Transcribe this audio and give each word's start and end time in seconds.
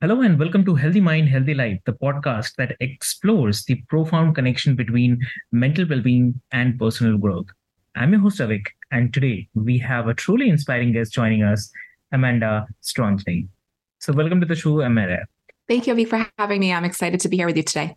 Hello 0.00 0.20
and 0.22 0.38
welcome 0.38 0.64
to 0.64 0.76
Healthy 0.76 1.00
Mind, 1.00 1.28
Healthy 1.28 1.54
Life, 1.54 1.80
the 1.84 1.92
podcast 1.92 2.54
that 2.54 2.76
explores 2.78 3.64
the 3.64 3.82
profound 3.88 4.36
connection 4.36 4.76
between 4.76 5.18
mental 5.50 5.84
well 5.88 6.00
being 6.00 6.40
and 6.52 6.78
personal 6.78 7.18
growth. 7.18 7.46
I'm 7.96 8.12
your 8.12 8.20
host, 8.20 8.38
Avik, 8.38 8.66
and 8.92 9.12
today 9.12 9.48
we 9.54 9.76
have 9.78 10.06
a 10.06 10.14
truly 10.14 10.50
inspiring 10.50 10.92
guest 10.92 11.12
joining 11.12 11.42
us, 11.42 11.68
Amanda 12.12 12.68
Strojny. 12.80 13.48
So, 13.98 14.12
welcome 14.12 14.38
to 14.40 14.46
the 14.46 14.54
show, 14.54 14.82
Amanda. 14.82 15.26
Thank 15.66 15.88
you, 15.88 15.96
Avik, 15.96 16.06
for 16.10 16.30
having 16.38 16.60
me. 16.60 16.72
I'm 16.72 16.84
excited 16.84 17.18
to 17.18 17.28
be 17.28 17.36
here 17.36 17.46
with 17.46 17.56
you 17.56 17.64
today. 17.64 17.96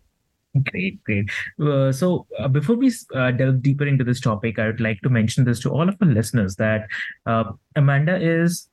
Great, 0.72 1.04
great. 1.04 1.30
Uh, 1.64 1.92
so, 1.92 2.26
uh, 2.36 2.48
before 2.48 2.74
we 2.74 2.92
uh, 3.14 3.30
delve 3.30 3.62
deeper 3.62 3.86
into 3.86 4.02
this 4.02 4.20
topic, 4.20 4.58
I 4.58 4.66
would 4.66 4.80
like 4.80 5.00
to 5.02 5.08
mention 5.08 5.44
this 5.44 5.60
to 5.60 5.70
all 5.70 5.88
of 5.88 5.96
our 6.02 6.08
listeners 6.08 6.56
that 6.56 6.88
uh, 7.26 7.44
Amanda 7.76 8.20
is 8.20 8.68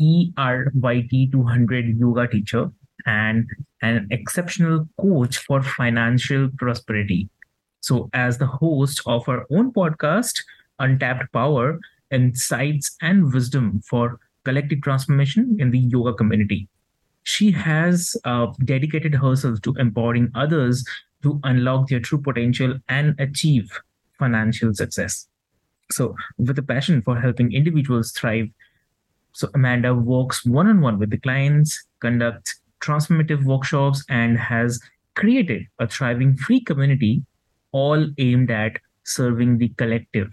ERYT 0.00 1.32
200 1.32 1.98
yoga 1.98 2.28
teacher 2.28 2.70
and 3.06 3.48
an 3.82 4.08
exceptional 4.10 4.88
coach 5.00 5.38
for 5.38 5.62
financial 5.62 6.48
prosperity. 6.58 7.28
So, 7.80 8.10
as 8.12 8.38
the 8.38 8.46
host 8.46 9.00
of 9.06 9.26
her 9.26 9.44
own 9.50 9.72
podcast, 9.72 10.42
Untapped 10.78 11.32
Power, 11.32 11.78
Insights 12.10 12.96
and 13.00 13.32
Wisdom 13.32 13.80
for 13.88 14.18
Collective 14.44 14.82
Transformation 14.82 15.56
in 15.60 15.70
the 15.70 15.78
Yoga 15.78 16.14
Community, 16.14 16.68
she 17.22 17.50
has 17.52 18.16
uh, 18.24 18.46
dedicated 18.64 19.14
herself 19.14 19.60
to 19.62 19.74
empowering 19.78 20.30
others 20.34 20.84
to 21.22 21.40
unlock 21.44 21.88
their 21.88 22.00
true 22.00 22.20
potential 22.20 22.78
and 22.88 23.14
achieve 23.18 23.70
financial 24.18 24.74
success. 24.74 25.28
So, 25.90 26.14
with 26.38 26.58
a 26.58 26.62
passion 26.62 27.02
for 27.02 27.20
helping 27.20 27.52
individuals 27.52 28.12
thrive 28.12 28.48
so 29.36 29.50
Amanda 29.54 29.94
works 29.94 30.46
one 30.46 30.66
on 30.66 30.80
one 30.80 30.98
with 30.98 31.10
the 31.10 31.18
clients, 31.18 31.84
conducts 32.00 32.58
transformative 32.80 33.44
workshops, 33.44 34.02
and 34.08 34.38
has 34.38 34.80
created 35.14 35.66
a 35.78 35.86
thriving 35.86 36.38
free 36.38 36.58
community 36.58 37.22
all 37.70 38.08
aimed 38.16 38.50
at 38.50 38.78
serving 39.04 39.58
the 39.58 39.68
collective. 39.76 40.28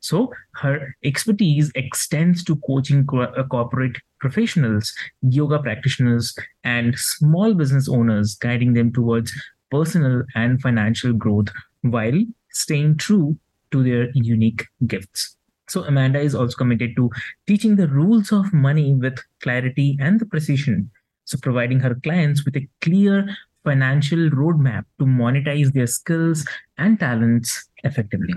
So 0.00 0.32
her 0.54 0.96
expertise 1.04 1.70
extends 1.74 2.42
to 2.44 2.56
coaching 2.66 3.06
co- 3.06 3.20
uh, 3.20 3.46
corporate 3.48 3.98
professionals, 4.18 4.94
yoga 5.20 5.58
practitioners, 5.58 6.34
and 6.64 6.98
small 6.98 7.52
business 7.52 7.86
owners, 7.86 8.34
guiding 8.36 8.72
them 8.72 8.94
towards 8.94 9.30
personal 9.70 10.22
and 10.34 10.58
financial 10.62 11.12
growth 11.12 11.48
while 11.82 12.18
staying 12.50 12.96
true 12.96 13.36
to 13.72 13.82
their 13.82 14.08
unique 14.14 14.64
gifts. 14.86 15.37
So 15.68 15.84
Amanda 15.84 16.20
is 16.20 16.34
also 16.34 16.56
committed 16.56 16.96
to 16.96 17.10
teaching 17.46 17.76
the 17.76 17.88
rules 17.88 18.32
of 18.32 18.52
money 18.52 18.94
with 18.94 19.18
clarity 19.42 19.96
and 20.00 20.18
the 20.18 20.26
precision. 20.26 20.90
So 21.24 21.38
providing 21.42 21.80
her 21.80 21.94
clients 21.94 22.44
with 22.44 22.56
a 22.56 22.66
clear 22.80 23.36
financial 23.64 24.30
roadmap 24.30 24.84
to 24.98 25.04
monetize 25.04 25.72
their 25.72 25.86
skills 25.86 26.46
and 26.78 26.98
talents 26.98 27.68
effectively. 27.84 28.34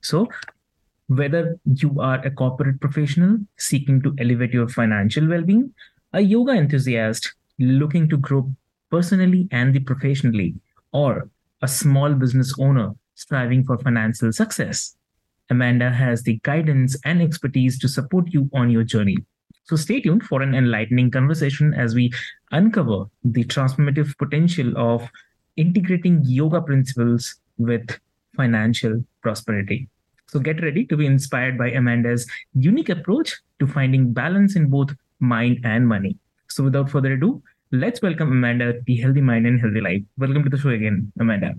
So 0.00 0.28
whether 1.06 1.58
you 1.64 2.00
are 2.00 2.24
a 2.26 2.30
corporate 2.30 2.80
professional 2.80 3.38
seeking 3.56 4.02
to 4.02 4.14
elevate 4.18 4.52
your 4.52 4.68
financial 4.68 5.28
well-being, 5.28 5.72
a 6.12 6.20
yoga 6.20 6.52
enthusiast 6.52 7.34
looking 7.58 8.08
to 8.08 8.16
grow 8.16 8.50
personally 8.90 9.48
and 9.52 9.74
the 9.74 9.80
professionally, 9.80 10.54
or 10.92 11.28
a 11.62 11.68
small 11.68 12.14
business 12.14 12.54
owner 12.58 12.94
striving 13.14 13.64
for 13.64 13.78
financial 13.78 14.32
success, 14.32 14.96
Amanda 15.50 15.90
has 15.90 16.22
the 16.22 16.40
guidance 16.42 16.96
and 17.04 17.20
expertise 17.20 17.78
to 17.78 17.88
support 17.88 18.32
you 18.32 18.48
on 18.54 18.70
your 18.70 18.84
journey. 18.84 19.16
So 19.64 19.76
stay 19.76 20.00
tuned 20.00 20.24
for 20.24 20.42
an 20.42 20.54
enlightening 20.54 21.10
conversation 21.10 21.72
as 21.74 21.94
we 21.94 22.12
uncover 22.52 23.06
the 23.24 23.44
transformative 23.44 24.16
potential 24.18 24.76
of 24.76 25.08
integrating 25.56 26.20
yoga 26.24 26.60
principles 26.60 27.36
with 27.58 27.98
financial 28.36 29.04
prosperity. 29.22 29.88
So 30.26 30.40
get 30.40 30.62
ready 30.62 30.84
to 30.86 30.96
be 30.96 31.06
inspired 31.06 31.56
by 31.56 31.70
Amanda's 31.70 32.26
unique 32.54 32.88
approach 32.88 33.40
to 33.60 33.66
finding 33.66 34.12
balance 34.12 34.56
in 34.56 34.68
both 34.68 34.90
mind 35.20 35.60
and 35.64 35.86
money. 35.86 36.18
So 36.48 36.64
without 36.64 36.90
further 36.90 37.12
ado, 37.12 37.42
let's 37.70 38.02
welcome 38.02 38.32
Amanda 38.32 38.80
to 38.82 38.96
Healthy 38.96 39.20
Mind 39.20 39.46
and 39.46 39.60
Healthy 39.60 39.80
Life. 39.80 40.02
Welcome 40.18 40.42
to 40.44 40.50
the 40.50 40.58
show 40.58 40.70
again, 40.70 41.12
Amanda. 41.20 41.54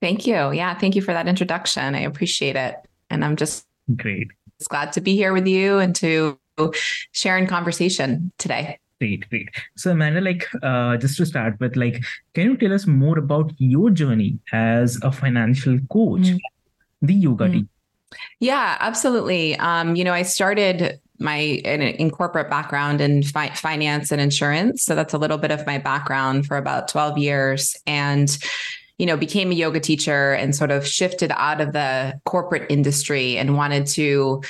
Thank 0.00 0.26
you. 0.26 0.52
Yeah, 0.52 0.78
thank 0.78 0.94
you 0.94 1.02
for 1.02 1.12
that 1.12 1.26
introduction. 1.26 1.94
I 1.94 2.00
appreciate 2.00 2.56
it. 2.56 2.76
And 3.10 3.24
I'm 3.24 3.36
just 3.36 3.66
great. 3.96 4.28
Just 4.58 4.70
glad 4.70 4.92
to 4.92 5.00
be 5.00 5.14
here 5.14 5.32
with 5.32 5.46
you 5.46 5.78
and 5.78 5.94
to 5.96 6.38
share 7.12 7.38
in 7.38 7.46
conversation 7.46 8.32
today. 8.38 8.78
Great, 8.98 9.28
great. 9.28 9.50
So 9.76 9.90
Amanda, 9.90 10.22
like 10.22 10.48
uh, 10.62 10.96
just 10.96 11.18
to 11.18 11.26
start 11.26 11.60
with, 11.60 11.76
like, 11.76 12.02
can 12.32 12.46
you 12.46 12.56
tell 12.56 12.72
us 12.72 12.86
more 12.86 13.18
about 13.18 13.52
your 13.58 13.90
journey 13.90 14.38
as 14.52 14.98
a 15.02 15.12
financial 15.12 15.78
coach, 15.90 16.22
mm. 16.22 16.38
the 17.02 17.12
yoga 17.12 17.44
mm. 17.44 17.52
team? 17.52 17.68
Yeah, 18.40 18.78
absolutely. 18.80 19.56
Um, 19.56 19.96
you 19.96 20.04
know, 20.04 20.14
I 20.14 20.22
started 20.22 20.98
my 21.18 21.36
in, 21.36 21.82
in 21.82 22.10
corporate 22.10 22.48
background 22.48 23.00
in 23.00 23.22
fi- 23.22 23.54
finance 23.54 24.12
and 24.12 24.20
insurance, 24.20 24.84
so 24.84 24.94
that's 24.94 25.12
a 25.12 25.18
little 25.18 25.38
bit 25.38 25.50
of 25.50 25.66
my 25.66 25.76
background 25.76 26.46
for 26.46 26.56
about 26.56 26.88
twelve 26.88 27.18
years, 27.18 27.76
and 27.86 28.38
you 28.98 29.06
know, 29.06 29.16
became 29.16 29.50
a 29.50 29.54
yoga 29.54 29.80
teacher 29.80 30.32
and 30.32 30.54
sort 30.54 30.70
of 30.70 30.86
shifted 30.86 31.30
out 31.34 31.60
of 31.60 31.72
the 31.72 32.18
corporate 32.24 32.66
industry 32.70 33.36
and 33.36 33.56
wanted 33.56 33.86
to 33.86 34.42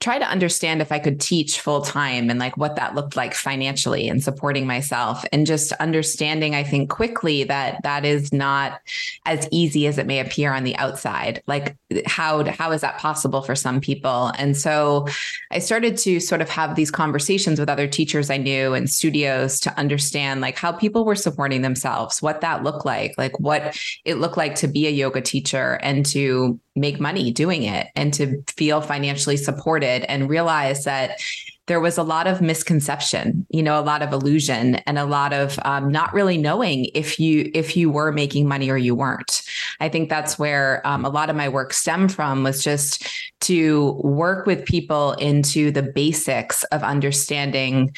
try 0.00 0.18
to 0.18 0.24
understand 0.24 0.80
if 0.80 0.90
I 0.90 0.98
could 0.98 1.20
teach 1.20 1.60
full 1.60 1.82
time 1.82 2.30
and 2.30 2.40
like 2.40 2.56
what 2.56 2.76
that 2.76 2.94
looked 2.94 3.16
like 3.16 3.34
financially 3.34 4.08
and 4.08 4.24
supporting 4.24 4.66
myself 4.66 5.26
and 5.30 5.46
just 5.46 5.72
understanding, 5.72 6.54
I 6.54 6.64
think 6.64 6.88
quickly 6.88 7.44
that 7.44 7.82
that 7.82 8.06
is 8.06 8.32
not 8.32 8.80
as 9.26 9.46
easy 9.50 9.86
as 9.86 9.98
it 9.98 10.06
may 10.06 10.18
appear 10.18 10.54
on 10.54 10.64
the 10.64 10.74
outside. 10.76 11.42
Like 11.46 11.76
how, 12.06 12.44
how 12.44 12.72
is 12.72 12.80
that 12.80 12.98
possible 12.98 13.42
for 13.42 13.54
some 13.54 13.78
people? 13.78 14.32
And 14.38 14.56
so 14.56 15.06
I 15.50 15.58
started 15.58 15.98
to 15.98 16.18
sort 16.18 16.40
of 16.40 16.48
have 16.48 16.76
these 16.76 16.90
conversations 16.90 17.60
with 17.60 17.68
other 17.68 17.86
teachers 17.86 18.30
I 18.30 18.38
knew 18.38 18.72
and 18.72 18.88
studios 18.88 19.60
to 19.60 19.78
understand 19.78 20.40
like 20.40 20.56
how 20.56 20.72
people 20.72 21.04
were 21.04 21.14
supporting 21.14 21.60
themselves, 21.60 22.22
what 22.22 22.40
that 22.40 22.64
looked 22.64 22.86
like, 22.86 23.14
like 23.18 23.38
what 23.38 23.78
it 24.06 24.14
looked 24.14 24.38
like 24.38 24.54
to 24.56 24.68
be 24.68 24.86
a 24.86 24.90
yoga 24.90 25.20
teacher 25.20 25.78
and 25.82 26.06
to 26.06 26.58
make 26.80 26.98
money 26.98 27.30
doing 27.30 27.62
it 27.62 27.88
and 27.94 28.12
to 28.14 28.42
feel 28.48 28.80
financially 28.80 29.36
supported 29.36 30.10
and 30.10 30.28
realize 30.28 30.84
that 30.84 31.20
there 31.66 31.80
was 31.80 31.98
a 31.98 32.02
lot 32.02 32.26
of 32.26 32.40
misconception 32.40 33.46
you 33.50 33.62
know 33.62 33.78
a 33.78 33.82
lot 33.82 34.02
of 34.02 34.12
illusion 34.12 34.76
and 34.86 34.98
a 34.98 35.04
lot 35.04 35.32
of 35.32 35.58
um, 35.64 35.90
not 35.90 36.12
really 36.12 36.38
knowing 36.38 36.86
if 36.94 37.20
you 37.20 37.50
if 37.54 37.76
you 37.76 37.90
were 37.90 38.12
making 38.12 38.48
money 38.48 38.70
or 38.70 38.78
you 38.78 38.94
weren't. 38.94 39.42
I 39.80 39.88
think 39.88 40.08
that's 40.08 40.38
where 40.38 40.86
um, 40.86 41.04
a 41.04 41.08
lot 41.08 41.30
of 41.30 41.36
my 41.36 41.48
work 41.48 41.72
stemmed 41.72 42.12
from 42.12 42.42
was 42.42 42.64
just 42.64 43.06
to 43.42 43.92
work 44.02 44.46
with 44.46 44.64
people 44.64 45.12
into 45.12 45.70
the 45.70 45.82
basics 45.82 46.64
of 46.64 46.82
understanding 46.82 47.94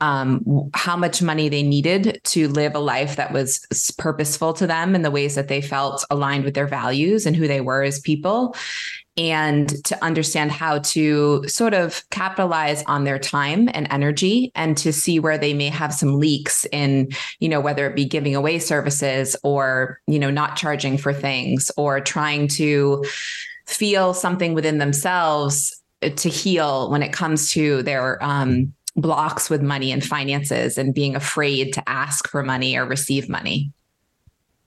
um, 0.00 0.70
how 0.74 0.96
much 0.96 1.22
money 1.22 1.48
they 1.48 1.62
needed 1.62 2.20
to 2.24 2.48
live 2.48 2.74
a 2.74 2.78
life 2.78 3.16
that 3.16 3.32
was 3.32 3.66
purposeful 3.96 4.52
to 4.54 4.66
them 4.66 4.94
in 4.94 5.02
the 5.02 5.10
ways 5.10 5.34
that 5.34 5.48
they 5.48 5.60
felt 5.60 6.04
aligned 6.10 6.44
with 6.44 6.54
their 6.54 6.66
values 6.66 7.24
and 7.24 7.34
who 7.34 7.48
they 7.48 7.60
were 7.60 7.82
as 7.82 8.00
people. 8.00 8.54
And 9.18 9.82
to 9.86 10.04
understand 10.04 10.52
how 10.52 10.80
to 10.80 11.48
sort 11.48 11.72
of 11.72 12.04
capitalize 12.10 12.84
on 12.86 13.04
their 13.04 13.18
time 13.18 13.70
and 13.72 13.88
energy 13.90 14.52
and 14.54 14.76
to 14.76 14.92
see 14.92 15.18
where 15.18 15.38
they 15.38 15.54
may 15.54 15.70
have 15.70 15.94
some 15.94 16.18
leaks 16.18 16.66
in 16.70 17.08
you 17.40 17.48
know 17.48 17.60
whether 17.60 17.86
it 17.86 17.96
be 17.96 18.04
giving 18.04 18.36
away 18.36 18.58
services 18.58 19.34
or 19.42 20.02
you 20.06 20.18
know 20.18 20.30
not 20.30 20.56
charging 20.56 20.98
for 20.98 21.14
things 21.14 21.70
or 21.78 21.98
trying 21.98 22.46
to 22.48 23.02
feel 23.66 24.12
something 24.12 24.52
within 24.52 24.76
themselves 24.76 25.82
to 26.02 26.28
heal 26.28 26.90
when 26.90 27.02
it 27.02 27.12
comes 27.12 27.50
to 27.52 27.82
their 27.84 28.22
um, 28.22 28.74
blocks 28.96 29.50
with 29.50 29.62
money 29.62 29.92
and 29.92 30.04
finances 30.04 30.78
and 30.78 30.94
being 30.94 31.14
afraid 31.14 31.72
to 31.74 31.88
ask 31.88 32.28
for 32.28 32.42
money 32.42 32.76
or 32.76 32.86
receive 32.86 33.28
money. 33.28 33.72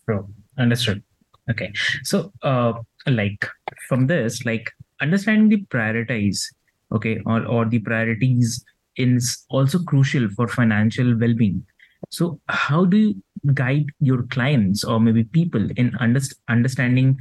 True. 0.06 0.28
Understood. 0.58 1.04
Okay. 1.50 1.74
So, 2.04 2.32
uh, 2.44 2.74
like 3.08 3.48
from 3.88 4.08
this, 4.08 4.46
like 4.46 4.70
understanding 5.02 5.50
the 5.50 5.66
priorities, 5.66 6.52
okay, 6.94 7.20
or, 7.26 7.46
or 7.46 7.66
the 7.66 7.80
priorities 7.80 8.64
is 8.98 9.44
also 9.50 9.80
crucial 9.80 10.30
for 10.30 10.48
financial 10.48 11.18
well-being. 11.18 11.66
So, 12.10 12.40
how 12.50 12.86
do 12.86 12.98
you 12.98 13.16
guide 13.54 13.86
your 14.00 14.24
clients 14.24 14.84
or 14.84 15.00
maybe 15.00 15.24
people 15.24 15.70
in 15.76 15.92
underst- 15.92 16.36
understanding, 16.50 17.18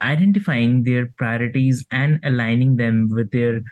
identifying 0.00 0.84
their 0.84 1.12
priorities 1.18 1.84
and 1.90 2.20
aligning 2.24 2.76
them 2.76 3.08
with 3.10 3.30
their 3.30 3.62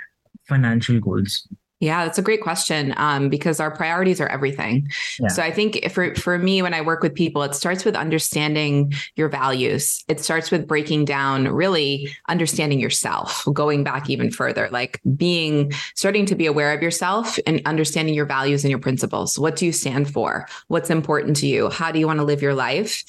financial 0.49 1.01
goals? 1.01 1.47
Yeah, 1.85 2.07
that's 2.07 2.17
a 2.17 2.23
great 2.23 2.41
question 2.41 2.95
um, 2.97 3.29
because 3.29 3.61
our 3.61 3.71
priorities 3.71 4.19
are 4.19 4.27
everything. 4.27 4.91
Yeah. 5.21 5.29
So 5.29 5.43
I 5.43 5.51
think 5.51 5.91
for 5.91 6.15
for 6.15 6.39
me, 6.39 6.63
when 6.63 6.73
I 6.73 6.81
work 6.81 7.03
with 7.03 7.15
people, 7.15 7.43
it 7.43 7.55
starts 7.55 7.85
with 7.85 7.95
understanding 7.95 8.95
your 9.17 9.29
values. 9.29 10.03
It 10.09 10.19
starts 10.19 10.51
with 10.51 10.67
breaking 10.67 11.05
down, 11.05 11.47
really 11.49 12.09
understanding 12.27 12.81
yourself, 12.81 13.45
going 13.53 13.85
back 13.85 14.09
even 14.09 14.31
further, 14.31 14.71
like 14.73 14.99
being 15.15 15.73
starting 15.95 16.25
to 16.25 16.35
be 16.35 16.47
aware 16.47 16.73
of 16.73 16.81
yourself 16.81 17.39
and 17.47 17.61
understanding 17.67 18.15
your 18.15 18.25
values 18.25 18.65
and 18.65 18.71
your 18.71 18.81
principles. 18.81 19.39
What 19.39 19.57
do 19.57 19.67
you 19.67 19.73
stand 19.73 20.11
for? 20.11 20.49
What's 20.69 20.89
important 20.89 21.37
to 21.39 21.47
you? 21.47 21.69
How 21.69 21.93
do 21.93 21.99
you 21.99 22.07
want 22.07 22.19
to 22.19 22.25
live 22.25 22.41
your 22.41 22.55
life? 22.55 23.05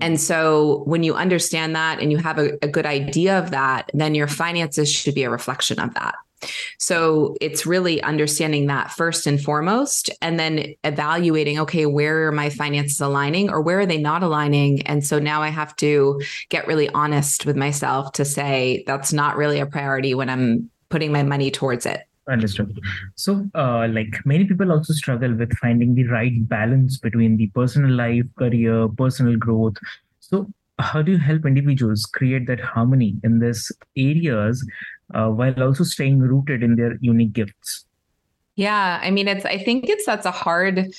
And 0.00 0.20
so 0.20 0.82
when 0.84 1.02
you 1.02 1.14
understand 1.14 1.74
that 1.76 1.98
and 2.00 2.12
you 2.12 2.18
have 2.18 2.38
a, 2.38 2.58
a 2.60 2.68
good 2.68 2.86
idea 2.86 3.38
of 3.38 3.52
that, 3.52 3.90
then 3.94 4.14
your 4.14 4.28
finances 4.28 4.92
should 4.92 5.14
be 5.14 5.24
a 5.24 5.30
reflection 5.30 5.80
of 5.80 5.94
that. 5.94 6.14
So 6.78 7.36
it's 7.40 7.66
really 7.66 8.02
understanding 8.02 8.66
that 8.66 8.90
first 8.90 9.26
and 9.26 9.42
foremost, 9.42 10.10
and 10.22 10.38
then 10.38 10.74
evaluating 10.84 11.58
okay, 11.60 11.86
where 11.86 12.28
are 12.28 12.32
my 12.32 12.50
finances 12.50 13.00
aligning 13.00 13.50
or 13.50 13.60
where 13.60 13.80
are 13.80 13.86
they 13.86 13.98
not 13.98 14.22
aligning? 14.22 14.82
And 14.86 15.04
so 15.04 15.18
now 15.18 15.42
I 15.42 15.48
have 15.48 15.74
to 15.76 16.20
get 16.48 16.66
really 16.66 16.88
honest 16.90 17.46
with 17.46 17.56
myself 17.56 18.12
to 18.12 18.24
say 18.24 18.84
that's 18.86 19.12
not 19.12 19.36
really 19.36 19.60
a 19.60 19.66
priority 19.66 20.14
when 20.14 20.30
I'm 20.30 20.70
putting 20.88 21.12
my 21.12 21.22
money 21.22 21.50
towards 21.50 21.86
it. 21.86 22.02
Understood. 22.28 22.78
So, 23.14 23.48
uh, 23.54 23.88
like 23.88 24.20
many 24.26 24.44
people 24.44 24.70
also 24.70 24.92
struggle 24.92 25.34
with 25.34 25.56
finding 25.56 25.94
the 25.94 26.04
right 26.04 26.46
balance 26.46 26.98
between 26.98 27.38
the 27.38 27.46
personal 27.48 27.90
life, 27.90 28.26
career, 28.38 28.86
personal 28.88 29.36
growth. 29.38 29.76
So, 30.20 30.46
how 30.78 31.00
do 31.00 31.12
you 31.12 31.18
help 31.18 31.46
individuals 31.46 32.04
create 32.04 32.46
that 32.46 32.60
harmony 32.60 33.16
in 33.24 33.40
these 33.40 33.72
areas 33.96 34.64
uh, 35.14 35.28
while 35.28 35.62
also 35.62 35.84
staying 35.84 36.20
rooted 36.20 36.62
in 36.62 36.76
their 36.76 36.96
unique 37.00 37.32
gifts? 37.32 37.84
Yeah, 38.56 38.98
I 39.02 39.10
mean, 39.10 39.28
it's. 39.28 39.44
I 39.44 39.58
think 39.58 39.88
it's 39.88 40.04
that's 40.04 40.26
a 40.26 40.30
hard. 40.30 40.92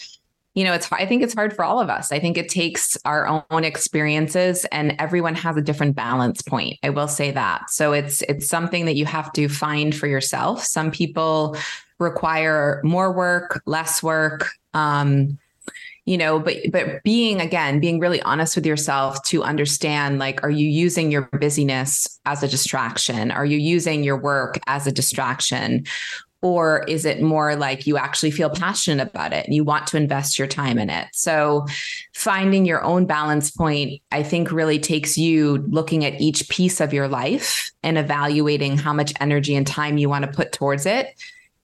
You 0.56 0.64
know, 0.64 0.74
it's. 0.74 0.92
I 0.92 1.06
think 1.06 1.24
it's 1.24 1.34
hard 1.34 1.54
for 1.54 1.64
all 1.66 1.80
of 1.82 1.90
us. 1.90 2.12
I 2.12 2.20
think 2.20 2.38
it 2.38 2.48
takes 2.48 2.98
our 3.04 3.44
own 3.52 3.64
experiences, 3.64 4.66
and 4.72 4.96
everyone 4.98 5.36
has 5.36 5.58
a 5.58 5.62
different 5.62 5.96
balance 5.96 6.42
point. 6.42 6.78
I 6.84 6.90
will 6.90 7.10
say 7.10 7.32
that. 7.32 7.70
So 7.70 7.92
it's 7.92 8.22
it's 8.24 8.48
something 8.48 8.86
that 8.86 8.96
you 8.96 9.06
have 9.06 9.34
to 9.34 9.50
find 9.50 9.94
for 9.94 10.08
yourself. 10.08 10.64
Some 10.64 10.90
people 10.90 11.58
require 12.00 12.82
more 12.84 13.12
work, 13.12 13.62
less 13.66 14.02
work. 14.02 14.50
Um, 14.74 15.38
you 16.06 16.18
know 16.18 16.40
but 16.40 16.58
but 16.72 17.04
being 17.04 17.40
again 17.42 17.80
being 17.80 18.00
really 18.00 18.22
honest 18.24 18.56
with 18.56 18.66
yourself 18.66 19.22
to 19.24 19.44
understand 19.44 20.20
like 20.20 20.44
are 20.44 20.50
you 20.50 20.68
using 20.68 21.12
your 21.12 21.24
busyness 21.40 22.20
as 22.26 22.44
a 22.44 22.48
distraction? 22.48 23.32
Are 23.32 23.46
you 23.46 23.58
using 23.58 24.04
your 24.04 24.18
work 24.18 24.60
as 24.68 24.86
a 24.86 24.92
distraction? 24.92 25.86
Or 26.42 26.86
is 26.88 27.04
it 27.04 27.22
more 27.22 27.56
like 27.58 27.86
you 27.86 27.98
actually 27.98 28.32
feel 28.32 28.50
passionate 28.50 29.06
about 29.06 29.34
it 29.34 29.46
and 29.46 29.54
you 29.54 29.66
want 29.66 29.88
to 29.88 29.98
invest 29.98 30.40
your 30.40 30.48
time 30.48 30.78
in 30.78 30.90
it? 30.90 31.08
So 31.12 31.66
finding 32.14 32.66
your 32.66 32.84
own 32.84 33.06
balance 33.06 33.50
point 33.50 34.02
i 34.12 34.22
think 34.22 34.52
really 34.52 34.78
takes 34.78 35.18
you 35.18 35.66
looking 35.70 36.04
at 36.04 36.20
each 36.20 36.50
piece 36.50 36.82
of 36.82 36.92
your 36.94 37.08
life 37.08 37.72
and 37.82 37.98
evaluating 37.98 38.78
how 38.78 38.92
much 38.92 39.14
energy 39.22 39.56
and 39.56 39.66
time 39.66 39.98
you 39.98 40.10
want 40.10 40.26
to 40.26 40.32
put 40.32 40.52
towards 40.52 40.86
it 40.86 41.08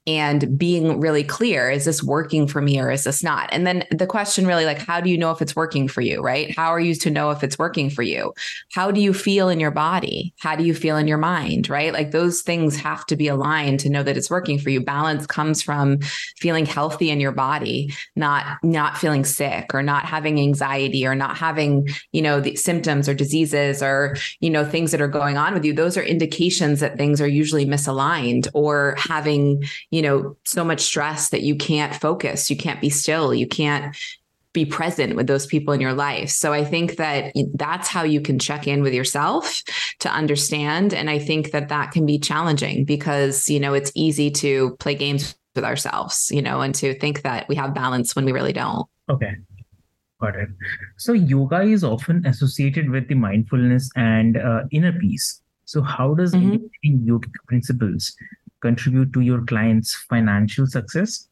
and 0.07 0.57
being 0.57 0.99
really 0.99 1.23
clear 1.23 1.69
is 1.69 1.85
this 1.85 2.03
working 2.03 2.47
for 2.47 2.61
me 2.61 2.79
or 2.79 2.91
is 2.91 3.03
this 3.03 3.23
not? 3.23 3.49
And 3.51 3.65
then 3.65 3.83
the 3.91 4.05
question 4.05 4.45
really 4.45 4.65
like 4.65 4.77
how 4.77 5.01
do 5.01 5.09
you 5.09 5.17
know 5.17 5.31
if 5.31 5.41
it's 5.41 5.55
working 5.55 5.87
for 5.87 6.01
you 6.01 6.21
right? 6.21 6.55
How 6.55 6.69
are 6.69 6.79
you 6.79 6.95
to 6.95 7.09
know 7.09 7.31
if 7.31 7.43
it's 7.43 7.57
working 7.57 7.89
for 7.89 8.03
you? 8.03 8.33
How 8.73 8.91
do 8.91 9.01
you 9.01 9.13
feel 9.13 9.49
in 9.49 9.59
your 9.59 9.71
body? 9.71 10.33
How 10.39 10.55
do 10.55 10.63
you 10.63 10.73
feel 10.73 10.97
in 10.97 11.07
your 11.07 11.17
mind 11.17 11.69
right? 11.69 11.93
Like 11.93 12.11
those 12.11 12.41
things 12.41 12.75
have 12.77 13.05
to 13.07 13.15
be 13.15 13.27
aligned 13.27 13.79
to 13.81 13.89
know 13.89 14.03
that 14.03 14.17
it's 14.17 14.29
working 14.29 14.59
for 14.59 14.69
you. 14.69 14.83
Balance 14.83 15.25
comes 15.25 15.61
from 15.61 15.99
feeling 16.37 16.65
healthy 16.65 17.09
in 17.09 17.19
your 17.19 17.31
body 17.31 17.93
not 18.15 18.57
not 18.63 18.97
feeling 18.97 19.25
sick 19.25 19.73
or 19.73 19.81
not 19.81 20.05
having 20.05 20.39
anxiety 20.39 21.05
or 21.05 21.15
not 21.15 21.37
having 21.37 21.87
you 22.11 22.21
know 22.21 22.39
the 22.39 22.55
symptoms 22.55 23.09
or 23.09 23.13
diseases 23.13 23.81
or 23.81 24.15
you 24.39 24.49
know 24.49 24.63
things 24.63 24.91
that 24.91 25.01
are 25.01 25.07
going 25.07 25.37
on 25.37 25.53
with 25.53 25.65
you. 25.65 25.73
Those 25.73 25.97
are 25.97 26.03
indications 26.03 26.79
that 26.79 26.97
things 26.97 27.19
are 27.19 27.27
usually 27.27 27.65
misaligned 27.65 28.47
or 28.53 28.95
having 28.97 29.63
you 29.95 30.01
know, 30.01 30.35
so 30.43 30.65
much 30.65 30.81
stress 30.81 31.29
that 31.29 31.43
you 31.43 31.55
can't 31.55 31.95
focus, 31.95 32.49
you 32.49 32.57
can't 32.57 32.81
be 32.81 32.89
still, 32.89 33.33
you 33.33 33.47
can't 33.47 33.95
be 34.51 34.65
present 34.65 35.15
with 35.15 35.25
those 35.25 35.45
people 35.45 35.73
in 35.73 35.79
your 35.79 35.93
life. 35.93 36.29
So 36.29 36.51
I 36.51 36.65
think 36.65 36.97
that 36.97 37.31
that's 37.53 37.87
how 37.87 38.03
you 38.03 38.19
can 38.19 38.37
check 38.37 38.67
in 38.67 38.81
with 38.81 38.93
yourself 38.93 39.63
to 39.99 40.09
understand 40.09 40.93
and 40.93 41.09
I 41.09 41.17
think 41.17 41.51
that 41.51 41.69
that 41.69 41.91
can 41.91 42.05
be 42.05 42.19
challenging 42.19 42.83
because, 42.83 43.47
you 43.49 43.57
know, 43.57 43.73
it's 43.73 43.93
easy 43.95 44.29
to 44.31 44.75
play 44.81 44.95
games 44.95 45.33
with 45.55 45.63
ourselves, 45.63 46.29
you 46.29 46.41
know, 46.41 46.59
and 46.59 46.75
to 46.75 46.99
think 46.99 47.21
that 47.21 47.47
we 47.47 47.55
have 47.55 47.73
balance 47.73 48.17
when 48.17 48.25
we 48.25 48.33
really 48.33 48.53
don't. 48.53 48.85
Okay. 49.09 49.33
Got 50.19 50.35
it. 50.35 50.49
So 50.97 51.13
yoga 51.13 51.61
is 51.61 51.85
often 51.85 52.25
associated 52.25 52.89
with 52.89 53.07
the 53.07 53.15
mindfulness 53.15 53.89
and 53.95 54.35
uh, 54.35 54.63
inner 54.71 54.91
peace. 54.91 55.41
So 55.63 55.81
how 55.81 56.15
does 56.15 56.33
mm-hmm. 56.33 57.09
yogic 57.09 57.33
principles 57.47 58.13
contribute 58.67 59.13
to 59.13 59.21
your 59.29 59.41
client's 59.53 59.95
financial 60.13 60.67
success 60.75 61.27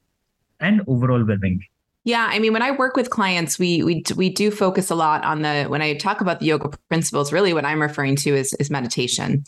and 0.59 0.81
overall 0.95 1.25
well-being 1.31 1.61
yeah, 2.05 2.27
I 2.29 2.39
mean, 2.39 2.51
when 2.51 2.61
I 2.61 2.71
work 2.71 2.97
with 2.97 3.09
clients, 3.09 3.57
we 3.57 3.81
we 3.81 4.03
we 4.17 4.29
do 4.29 4.51
focus 4.51 4.89
a 4.89 4.95
lot 4.95 5.23
on 5.23 5.41
the 5.41 5.65
when 5.65 5.81
I 5.81 5.93
talk 5.93 6.19
about 6.19 6.41
the 6.41 6.47
yoga 6.47 6.77
principles. 6.89 7.31
Really, 7.31 7.53
what 7.53 7.63
I'm 7.63 7.81
referring 7.81 8.17
to 8.17 8.35
is 8.35 8.53
is 8.55 8.69
meditation. 8.69 9.45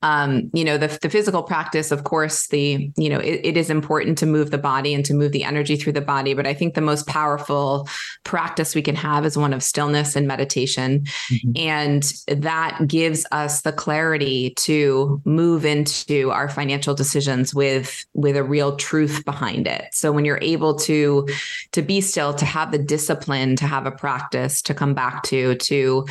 Um, 0.00 0.50
you 0.54 0.64
know, 0.64 0.78
the 0.78 0.98
the 1.02 1.10
physical 1.10 1.42
practice, 1.42 1.92
of 1.92 2.04
course, 2.04 2.46
the 2.46 2.90
you 2.96 3.10
know 3.10 3.18
it, 3.18 3.40
it 3.44 3.56
is 3.58 3.68
important 3.68 4.16
to 4.18 4.26
move 4.26 4.50
the 4.50 4.58
body 4.58 4.94
and 4.94 5.04
to 5.04 5.12
move 5.12 5.32
the 5.32 5.44
energy 5.44 5.76
through 5.76 5.92
the 5.92 6.00
body. 6.00 6.32
But 6.32 6.46
I 6.46 6.54
think 6.54 6.74
the 6.74 6.80
most 6.80 7.06
powerful 7.06 7.86
practice 8.24 8.74
we 8.74 8.82
can 8.82 8.96
have 8.96 9.26
is 9.26 9.36
one 9.36 9.52
of 9.52 9.62
stillness 9.62 10.16
and 10.16 10.26
meditation, 10.26 11.04
mm-hmm. 11.30 11.50
and 11.56 12.10
that 12.28 12.86
gives 12.86 13.26
us 13.32 13.60
the 13.60 13.72
clarity 13.72 14.54
to 14.56 15.20
move 15.26 15.66
into 15.66 16.30
our 16.30 16.48
financial 16.48 16.94
decisions 16.94 17.54
with 17.54 18.06
with 18.14 18.34
a 18.34 18.42
real 18.42 18.76
truth 18.76 19.26
behind 19.26 19.66
it. 19.66 19.84
So 19.92 20.10
when 20.10 20.24
you're 20.24 20.40
able 20.40 20.74
to 20.76 21.28
to 21.72 21.82
be 21.82 21.97
still 22.00 22.34
to 22.34 22.44
have 22.44 22.72
the 22.72 22.78
discipline 22.78 23.56
to 23.56 23.66
have 23.66 23.86
a 23.86 23.90
practice 23.90 24.62
to 24.62 24.74
come 24.74 24.94
back 24.94 25.22
to 25.24 25.54
to 25.56 26.06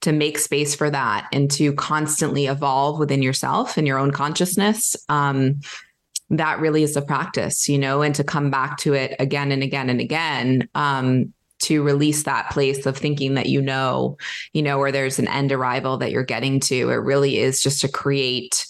to 0.00 0.12
make 0.12 0.38
space 0.38 0.74
for 0.74 0.88
that 0.90 1.28
and 1.32 1.50
to 1.50 1.72
constantly 1.72 2.46
evolve 2.46 2.98
within 2.98 3.22
yourself 3.22 3.76
and 3.76 3.86
your 3.86 3.98
own 3.98 4.10
consciousness 4.10 4.96
um, 5.08 5.60
that 6.30 6.60
really 6.60 6.82
is 6.82 6.96
a 6.96 7.02
practice 7.02 7.68
you 7.68 7.78
know 7.78 8.02
and 8.02 8.14
to 8.14 8.24
come 8.24 8.50
back 8.50 8.78
to 8.78 8.94
it 8.94 9.14
again 9.18 9.50
and 9.52 9.62
again 9.62 9.90
and 9.90 10.00
again 10.00 10.68
um, 10.74 11.32
to 11.60 11.82
release 11.82 12.22
that 12.22 12.50
place 12.50 12.86
of 12.86 12.96
thinking 12.96 13.34
that 13.34 13.46
you 13.46 13.60
know 13.60 14.16
you 14.52 14.62
know 14.62 14.78
where 14.78 14.92
there's 14.92 15.18
an 15.18 15.28
end 15.28 15.52
arrival 15.52 15.96
that 15.98 16.10
you're 16.10 16.24
getting 16.24 16.60
to. 16.60 16.90
It 16.90 16.94
really 16.94 17.38
is 17.38 17.60
just 17.60 17.80
to 17.80 17.88
create 17.88 18.66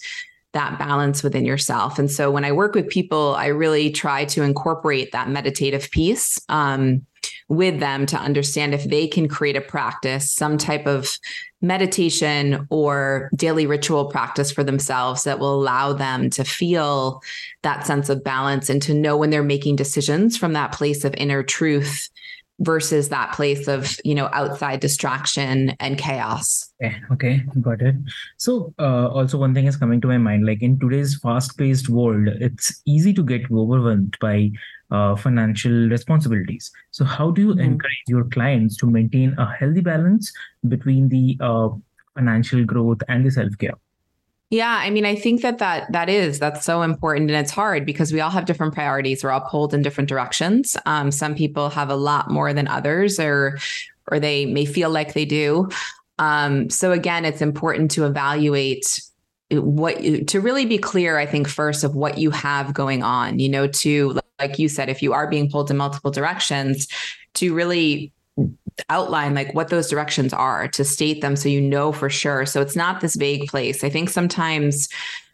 that 0.53 0.79
balance 0.79 1.23
within 1.23 1.45
yourself. 1.45 1.99
And 1.99 2.11
so 2.11 2.31
when 2.31 2.45
I 2.45 2.53
work 2.53 2.75
with 2.75 2.89
people, 2.89 3.35
I 3.37 3.47
really 3.47 3.91
try 3.91 4.25
to 4.27 4.43
incorporate 4.43 5.13
that 5.13 5.29
meditative 5.29 5.91
piece 5.91 6.41
um, 6.49 7.05
with 7.49 7.81
them 7.81 8.07
to 8.07 8.17
understand 8.17 8.75
if 8.75 8.85
they 8.85 9.07
can 9.07 9.29
create 9.29 9.57
a 9.57 9.61
practice, 9.61 10.33
some 10.33 10.59
type 10.59 10.87
of 10.87 11.19
meditation 11.61 12.67
or 12.71 13.31
daily 13.35 13.67
ritual 13.67 14.07
practice 14.07 14.51
for 14.51 14.63
themselves 14.63 15.25
that 15.25 15.39
will 15.39 15.55
allow 15.55 15.93
them 15.93 16.31
to 16.31 16.45
feel 16.45 17.21
that 17.63 17.87
sense 17.87 18.09
of 18.09 18.23
balance 18.23 18.71
and 18.71 18.81
to 18.83 18.95
know 18.95 19.17
when 19.17 19.31
they're 19.31 19.43
making 19.43 19.77
decisions 19.77 20.37
from 20.37 20.53
that 20.53 20.73
place 20.73 21.05
of 21.05 21.15
inner 21.17 21.43
truth 21.43 22.11
versus 22.61 23.09
that 23.09 23.33
place 23.33 23.69
of 23.69 23.97
you 24.05 24.15
know 24.15 24.29
outside 24.33 24.81
distraction 24.81 25.71
and 25.81 25.99
chaos. 25.99 26.73
Okay, 26.83 26.97
okay 27.13 27.45
got 27.61 27.81
it. 27.81 27.95
So 28.37 28.75
uh, 28.79 29.09
also 29.09 29.39
one 29.39 29.55
thing 29.55 29.67
is 29.67 29.77
coming 29.77 30.01
to 30.01 30.09
my 30.09 30.19
mind 30.19 30.47
like 30.47 30.63
in 30.63 30.79
today's 30.79 31.19
fast-paced 31.19 31.89
world 31.89 32.29
it's 32.41 32.83
easy 32.85 33.13
to 33.15 33.23
get 33.23 33.51
overwhelmed 33.51 34.17
by 34.21 34.51
uh, 34.91 35.17
financial 35.17 35.89
responsibilities. 35.89 36.71
So 36.91 37.05
how 37.05 37.31
do 37.31 37.43
you 37.43 37.49
mm-hmm. 37.49 37.61
encourage 37.61 38.05
your 38.07 38.25
clients 38.25 38.77
to 38.79 38.87
maintain 38.87 39.35
a 39.39 39.53
healthy 39.53 39.81
balance 39.81 40.33
between 40.67 41.09
the 41.09 41.37
uh, 41.41 41.69
financial 42.15 42.65
growth 42.65 43.03
and 43.09 43.25
the 43.25 43.31
self-care 43.31 43.75
yeah, 44.51 44.81
I 44.81 44.89
mean, 44.89 45.05
I 45.05 45.15
think 45.15 45.43
that 45.43 45.59
that 45.59 45.93
that 45.93 46.09
is 46.09 46.39
that's 46.39 46.65
so 46.65 46.81
important, 46.81 47.31
and 47.31 47.39
it's 47.39 47.51
hard 47.51 47.85
because 47.85 48.13
we 48.13 48.21
all 48.21 48.31
have 48.31 48.47
different 48.47 48.73
priorities. 48.73 49.23
We're 49.23 49.31
all 49.31 49.43
pulled 49.43 49.75
in 49.75 49.83
different 49.83 50.09
directions. 50.09 50.75
Um, 50.87 51.11
some 51.11 51.35
people 51.35 51.69
have 51.69 51.91
a 51.91 51.97
lot 51.97 52.31
more 52.31 52.55
than 52.55 52.67
others, 52.67 53.21
or 53.21 53.59
or 54.11 54.19
they 54.19 54.47
may 54.47 54.65
feel 54.65 54.89
like 54.89 55.13
they 55.13 55.27
do. 55.27 55.69
Um, 56.19 56.71
so 56.71 56.93
again, 56.93 57.27
it's 57.27 57.43
important 57.43 57.91
to 57.93 58.07
evaluate 58.07 59.01
what 59.51 60.03
you, 60.03 60.25
to 60.25 60.41
really 60.41 60.65
be 60.65 60.79
clear. 60.79 61.19
I 61.19 61.27
think 61.27 61.47
first 61.47 61.85
of 61.85 61.95
what 61.95 62.17
you 62.17 62.31
have 62.31 62.73
going 62.73 63.03
on. 63.03 63.39
You 63.39 63.51
know, 63.51 63.67
to 63.67 64.19
like 64.39 64.59
you 64.59 64.71
said, 64.71 64.89
if 64.89 65.03
you 65.03 65.13
are 65.13 65.29
being 65.29 65.51
pulled 65.51 65.71
in 65.71 65.77
multiple 65.77 66.11
directions, 66.11 66.89
to 67.35 67.55
really 67.55 68.13
outline 68.89 69.35
like 69.35 69.55
what 69.55 69.69
those 69.69 69.89
directions 69.89 70.33
are 70.33 70.69
to 70.69 70.85
state 70.85 71.21
them 71.21 71.37
so 71.37 71.49
you 71.49 71.61
know 71.61 71.93
for 71.93 72.09
sure. 72.11 72.47
So 72.47 72.61
it's 72.61 72.77
not 72.77 73.01
this 73.01 73.17
vague 73.17 73.49
place. 73.49 73.83
I 73.83 73.91
think 73.91 74.11
sometimes 74.11 74.89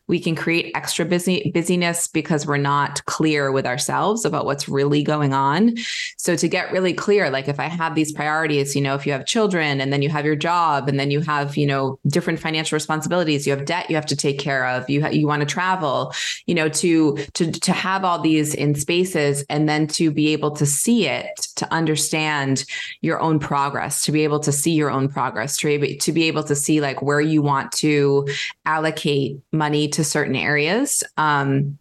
we 0.07 0.21
can 0.21 0.35
create 0.35 0.73
extra 0.75 1.05
busy 1.05 1.51
busyness 1.55 2.09
because 2.09 2.47
we're 2.47 2.57
not 2.59 3.05
clear 3.07 3.51
with 3.51 3.67
ourselves 3.67 4.25
about 4.25 4.45
what's 4.45 4.69
really 4.69 5.03
going 5.03 5.33
on. 5.33 5.75
So 6.19 6.37
to 6.37 6.49
get 6.49 6.73
really 6.73 6.93
clear, 6.93 7.31
like 7.31 7.49
if 7.49 7.59
I 7.59 7.69
have 7.69 7.95
these 7.95 8.13
priorities, 8.13 8.77
you 8.77 8.83
know, 8.83 8.95
if 8.95 9.07
you 9.07 9.13
have 9.13 9.25
children 9.25 9.81
and 9.81 9.93
then 9.93 10.03
you 10.03 10.11
have 10.11 10.27
your 10.27 10.37
job 10.37 10.89
and 10.89 11.01
then 11.01 11.11
you 11.11 11.21
have, 11.21 11.57
you 11.57 11.67
know, 11.67 11.99
different 12.07 12.39
financial 12.39 12.77
responsibilities, 12.77 13.47
you 13.47 13.57
have 13.57 13.65
debt 13.65 13.89
you 13.89 13.97
have 13.97 14.07
to 14.07 14.17
take 14.17 14.39
care 14.39 14.67
of, 14.67 14.89
you 14.89 15.03
ha- 15.03 15.09
you 15.09 15.27
want 15.27 15.41
to 15.41 15.47
travel, 15.47 16.13
you 16.47 16.55
know, 16.55 16.69
to 16.69 17.17
to 17.35 17.51
to 17.51 17.73
have 17.73 18.05
all 18.05 18.19
these 18.19 18.55
in 18.55 18.75
spaces 18.75 19.45
and 19.49 19.69
then 19.69 19.87
to 19.87 20.11
be 20.11 20.33
able 20.33 20.51
to 20.51 20.67
see 20.67 21.07
it, 21.07 21.49
to 21.57 21.73
understand 21.73 22.65
your 23.01 23.21
own 23.21 23.39
progress, 23.39 24.03
to 24.05 24.13
be 24.13 24.25
able 24.25 24.41
to 24.41 24.53
see 24.53 24.73
your 24.73 24.91
own 24.91 25.09
progress, 25.09 25.57
to 25.57 25.79
be, 25.79 25.97
to 25.97 26.13
be 26.13 26.25
able 26.25 26.43
to 26.43 26.55
see 26.55 26.81
like 26.81 27.03
where 27.03 27.21
you 27.21 27.43
want 27.43 27.73
to 27.73 28.27
allocate 28.67 29.39
money 29.53 29.89
to 29.95 30.05
certain 30.05 30.37
areas. 30.37 31.03
Um, 31.17 31.79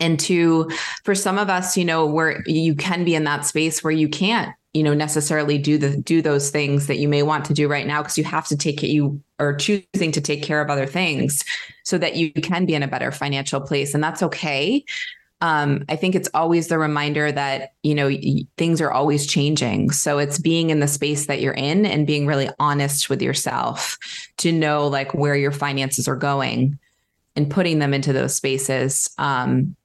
and 0.00 0.18
to, 0.20 0.70
for 1.04 1.14
some 1.14 1.38
of 1.38 1.50
us, 1.50 1.76
you 1.76 1.84
know, 1.84 2.06
where 2.06 2.42
you 2.46 2.74
can 2.74 3.04
be 3.04 3.14
in 3.14 3.24
that 3.24 3.44
space 3.44 3.82
where 3.82 3.92
you 3.92 4.08
can't 4.08 4.54
you 4.74 4.82
know 4.82 4.94
necessarily 4.94 5.56
do 5.58 5.78
the 5.78 5.96
do 5.96 6.20
those 6.20 6.50
things 6.50 6.86
that 6.86 6.98
you 6.98 7.08
may 7.08 7.22
want 7.22 7.44
to 7.46 7.54
do 7.54 7.66
right 7.68 7.86
now 7.86 8.02
because 8.02 8.18
you 8.18 8.24
have 8.24 8.46
to 8.46 8.56
take 8.56 8.84
it 8.84 8.88
you 8.88 9.20
are 9.38 9.56
choosing 9.56 10.12
to 10.12 10.20
take 10.20 10.42
care 10.42 10.60
of 10.60 10.68
other 10.68 10.86
things 10.86 11.42
so 11.84 11.96
that 11.96 12.16
you 12.16 12.30
can 12.32 12.66
be 12.66 12.74
in 12.74 12.82
a 12.82 12.86
better 12.86 13.10
financial 13.10 13.60
place 13.60 13.94
and 13.94 14.04
that's 14.04 14.22
okay 14.22 14.84
um, 15.40 15.84
I 15.88 15.96
think 15.96 16.14
it's 16.14 16.28
always 16.34 16.66
the 16.66 16.78
reminder 16.78 17.30
that, 17.30 17.74
you 17.84 17.94
know, 17.94 18.10
things 18.56 18.80
are 18.80 18.90
always 18.90 19.24
changing. 19.24 19.92
So 19.92 20.18
it's 20.18 20.38
being 20.38 20.70
in 20.70 20.80
the 20.80 20.88
space 20.88 21.26
that 21.26 21.40
you're 21.40 21.54
in 21.54 21.86
and 21.86 22.08
being 22.08 22.26
really 22.26 22.50
honest 22.58 23.08
with 23.08 23.22
yourself 23.22 23.98
to 24.38 24.50
know 24.50 24.88
like 24.88 25.14
where 25.14 25.36
your 25.36 25.52
finances 25.52 26.08
are 26.08 26.16
going 26.16 26.78
and 27.38 27.48
putting 27.48 27.78
them 27.78 27.94
into 27.94 28.12
those 28.12 28.34
spaces 28.34 29.08
um, 29.16 29.76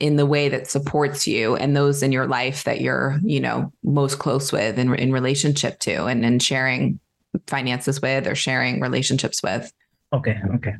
in 0.00 0.16
the 0.16 0.26
way 0.26 0.50
that 0.50 0.68
supports 0.68 1.26
you 1.26 1.56
and 1.56 1.74
those 1.74 2.02
in 2.02 2.12
your 2.12 2.26
life 2.26 2.64
that 2.64 2.82
you're 2.82 3.18
you 3.24 3.40
know 3.40 3.72
most 3.82 4.18
close 4.18 4.52
with 4.52 4.78
and 4.78 4.90
in, 4.90 4.98
in 5.06 5.12
relationship 5.12 5.78
to 5.78 6.04
and, 6.04 6.26
and 6.26 6.42
sharing 6.42 7.00
finances 7.46 8.02
with 8.02 8.26
or 8.26 8.34
sharing 8.34 8.80
relationships 8.80 9.42
with. 9.42 9.72
Okay 10.12 10.38
okay. 10.56 10.74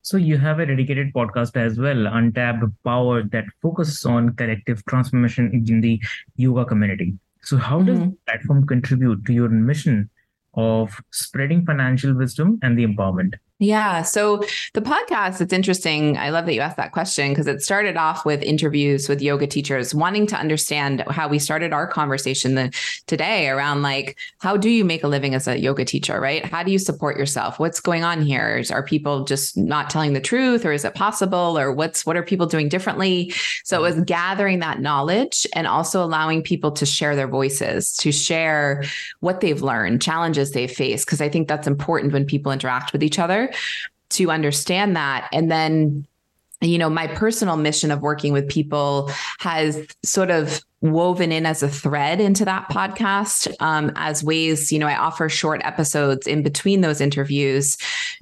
So 0.00 0.16
you 0.16 0.38
have 0.38 0.60
a 0.60 0.64
dedicated 0.64 1.12
podcast 1.12 1.58
as 1.58 1.78
well 1.78 2.06
untapped 2.06 2.64
power 2.82 3.22
that 3.24 3.44
focuses 3.60 4.06
on 4.06 4.34
collective 4.36 4.82
transformation 4.86 5.52
in 5.68 5.82
the 5.82 6.00
yoga 6.36 6.64
community. 6.64 7.12
So 7.42 7.58
how 7.58 7.82
does 7.82 7.98
mm-hmm. 7.98 8.10
the 8.10 8.16
platform 8.26 8.66
contribute 8.66 9.26
to 9.26 9.34
your 9.34 9.50
mission 9.50 10.08
of 10.54 11.02
spreading 11.10 11.66
financial 11.66 12.14
wisdom 12.14 12.58
and 12.62 12.78
the 12.78 12.86
empowerment 12.86 13.34
yeah. 13.60 14.00
So 14.00 14.42
the 14.72 14.80
podcast, 14.80 15.42
it's 15.42 15.52
interesting. 15.52 16.16
I 16.16 16.30
love 16.30 16.46
that 16.46 16.54
you 16.54 16.62
asked 16.62 16.78
that 16.78 16.92
question 16.92 17.28
because 17.28 17.46
it 17.46 17.60
started 17.60 17.94
off 17.94 18.24
with 18.24 18.42
interviews 18.42 19.06
with 19.06 19.20
yoga 19.20 19.46
teachers 19.46 19.94
wanting 19.94 20.26
to 20.28 20.36
understand 20.36 21.04
how 21.10 21.28
we 21.28 21.38
started 21.38 21.70
our 21.74 21.86
conversation 21.86 22.54
the, 22.54 22.72
today 23.06 23.50
around 23.50 23.82
like, 23.82 24.16
how 24.38 24.56
do 24.56 24.70
you 24.70 24.82
make 24.82 25.04
a 25.04 25.08
living 25.08 25.34
as 25.34 25.46
a 25.46 25.58
yoga 25.58 25.84
teacher, 25.84 26.18
right? 26.18 26.42
How 26.42 26.62
do 26.62 26.72
you 26.72 26.78
support 26.78 27.18
yourself? 27.18 27.58
What's 27.58 27.80
going 27.80 28.02
on 28.02 28.22
here? 28.22 28.56
Is, 28.56 28.70
are 28.70 28.82
people 28.82 29.24
just 29.24 29.58
not 29.58 29.90
telling 29.90 30.14
the 30.14 30.22
truth 30.22 30.64
or 30.64 30.72
is 30.72 30.86
it 30.86 30.94
possible? 30.94 31.58
Or 31.58 31.70
what's, 31.70 32.06
what 32.06 32.16
are 32.16 32.22
people 32.22 32.46
doing 32.46 32.70
differently? 32.70 33.34
So 33.64 33.76
it 33.76 33.82
was 33.82 34.00
gathering 34.06 34.60
that 34.60 34.80
knowledge 34.80 35.46
and 35.54 35.66
also 35.66 36.02
allowing 36.02 36.42
people 36.42 36.72
to 36.72 36.86
share 36.86 37.14
their 37.14 37.28
voices, 37.28 37.94
to 37.98 38.10
share 38.10 38.84
what 39.18 39.42
they've 39.42 39.60
learned, 39.60 40.00
challenges 40.00 40.52
they've 40.52 40.70
faced. 40.70 41.06
Cause 41.06 41.20
I 41.20 41.28
think 41.28 41.46
that's 41.46 41.66
important 41.66 42.14
when 42.14 42.24
people 42.24 42.52
interact 42.52 42.94
with 42.94 43.02
each 43.02 43.18
other 43.18 43.49
to 44.10 44.30
understand 44.30 44.96
that. 44.96 45.28
And 45.32 45.50
then 45.50 46.06
you 46.62 46.76
know, 46.76 46.90
my 46.90 47.06
personal 47.06 47.56
mission 47.56 47.90
of 47.90 48.02
working 48.02 48.34
with 48.34 48.48
people 48.48 49.10
has 49.38 49.82
sort 50.04 50.30
of 50.30 50.60
woven 50.82 51.30
in 51.30 51.44
as 51.44 51.62
a 51.62 51.68
thread 51.68 52.20
into 52.20 52.44
that 52.44 52.68
podcast 52.70 53.52
um, 53.60 53.92
as 53.96 54.24
ways, 54.24 54.72
you 54.72 54.78
know, 54.78 54.86
I 54.86 54.96
offer 54.96 55.28
short 55.28 55.60
episodes 55.62 56.26
in 56.26 56.42
between 56.42 56.80
those 56.80 57.02
interviews 57.02 57.76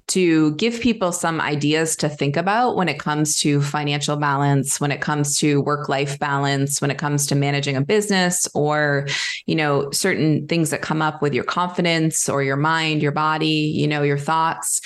to 0.09 0.55
give 0.57 0.81
people 0.81 1.13
some 1.13 1.41
ideas 1.41 1.95
to 1.97 2.09
think 2.09 2.37
about 2.37 2.75
when 2.75 2.89
it 2.89 2.99
comes 2.99 3.39
to 3.41 3.63
financial 3.63 4.17
balance, 4.17 4.81
when 4.81 4.91
it 4.91 5.01
comes 5.01 5.37
to 5.39 5.61
work 5.61 5.89
life 5.89 6.19
balance, 6.19 6.81
when 6.81 6.91
it 6.91 6.99
comes 6.99 7.27
to 7.29 7.37
managing 7.37 7.77
a 7.77 7.85
business 7.85 8.49
or, 8.55 9.07
you 9.47 9.55
know, 9.55 9.91
certain 9.93 10.49
things 10.49 10.71
that 10.71 10.83
come 10.83 11.01
up 11.01 11.23
with 11.23 11.35
your 11.35 11.45
confidence 11.45 12.29
or 12.29 12.43
your 12.43 12.57
mind, 12.57 13.03
your 13.03 13.13
body, 13.13 13.47
you 13.47 13.87
know, 13.87 14.03
your 14.03 14.19
thoughts. 14.19 14.81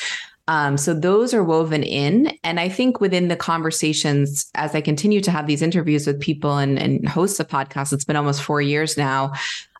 Um, 0.48 0.76
so 0.76 0.92
those 0.92 1.32
are 1.34 1.44
woven 1.44 1.82
in. 1.82 2.36
And 2.42 2.58
I 2.58 2.68
think 2.68 3.00
within 3.00 3.28
the 3.28 3.36
conversations, 3.36 4.50
as 4.54 4.74
I 4.74 4.80
continue 4.80 5.20
to 5.20 5.30
have 5.30 5.46
these 5.46 5.62
interviews 5.62 6.06
with 6.06 6.20
people 6.20 6.58
and, 6.58 6.78
and 6.78 7.08
host 7.08 7.38
a 7.40 7.44
podcast, 7.44 7.92
it's 7.92 8.04
been 8.04 8.16
almost 8.16 8.42
four 8.42 8.60
years 8.60 8.96
now. 8.96 9.32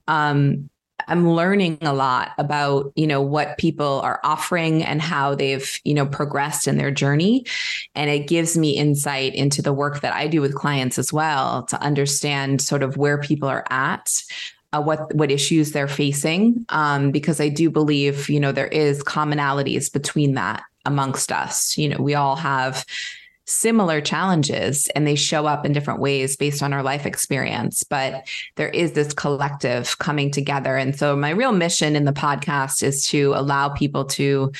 Um, 0.09 0.71
I'm 1.09 1.29
learning 1.29 1.79
a 1.83 1.93
lot 1.93 2.31
about, 2.39 2.93
you 2.95 3.07
know, 3.07 3.21
what 3.21 3.59
people 3.59 4.01
are 4.03 4.21
offering 4.23 4.85
and 4.85 5.03
how 5.03 5.35
they've, 5.35 5.81
you 5.85 5.95
know, 5.95 6.07
progressed 6.07 6.69
in 6.69 6.77
their 6.77 6.93
journey. 6.93 7.45
And 7.95 8.09
it 8.09 8.29
gives 8.29 8.57
me 8.57 8.71
insight 8.71 9.35
into 9.35 9.63
the 9.63 9.73
work 9.73 10.01
that 10.01 10.15
I 10.15 10.29
do 10.29 10.41
with 10.41 10.55
clients 10.55 10.99
as 10.99 11.13
well 11.13 11.65
to 11.65 11.81
understand 11.83 12.63
sort 12.63 12.85
of 12.85 12.97
where 12.97 13.19
people 13.19 13.49
are 13.49 13.65
at 13.69 14.23
uh, 14.73 14.81
what 14.81 15.15
what 15.15 15.31
issues 15.31 15.73
they're 15.73 15.89
facing 15.89 16.65
um, 16.71 17.11
because 17.11 17.41
I 17.41 17.49
do 17.49 17.71
believe 17.71 18.29
you 18.29 18.41
know 18.41 18.53
there 18.53 18.69
is 18.69 19.03
commonalities 19.03 19.93
between 19.93 20.35
that 20.35 20.63
amongst 20.85 21.31
us. 21.31 21.77
You 21.79 21.91
know, 21.91 21.99
we 21.99 22.15
all 22.15 22.37
have 22.37 22.85
similar 23.45 24.01
challenges 24.01 24.89
and 24.95 25.07
they 25.07 25.15
show 25.15 25.47
up 25.47 25.67
in 25.67 25.73
different 25.73 26.01
ways 26.01 26.37
based 26.37 26.63
on 26.63 26.73
our 26.73 26.83
life 26.83 27.05
experience 27.05 27.83
but 27.83 28.27
there 28.55 28.69
is 28.69 28.93
this 28.93 29.13
collective 29.13 29.99
coming 29.99 30.31
together 30.31 30.77
and 30.77 30.97
so 30.97 31.17
my 31.17 31.31
real 31.31 31.51
mission 31.51 31.97
in 31.97 32.05
the 32.05 32.13
podcast 32.13 32.85
is 32.85 33.05
to 33.05 33.35
allow 33.35 33.69
people 33.69 34.05
to 34.05 34.53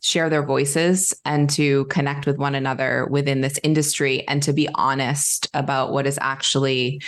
share 0.00 0.28
their 0.28 0.42
voices 0.42 1.14
and 1.24 1.48
to 1.48 1.84
connect 1.86 2.26
with 2.26 2.36
one 2.36 2.56
another 2.56 3.06
within 3.06 3.40
this 3.40 3.58
industry 3.62 4.26
and 4.26 4.42
to 4.42 4.52
be 4.52 4.68
honest 4.74 5.48
about 5.54 5.92
what 5.92 6.06
is 6.06 6.18
actually 6.20 7.00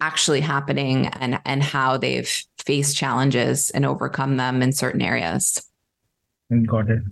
actually 0.00 0.40
happening 0.40 1.06
and 1.06 1.40
and 1.44 1.62
how 1.62 1.96
they've 1.96 2.30
faced 2.58 2.96
challenges 2.96 3.70
and 3.70 3.84
overcome 3.84 4.36
them 4.36 4.62
in 4.62 4.72
certain 4.72 5.02
areas. 5.02 5.62
Got 6.66 6.90
it. 6.90 7.02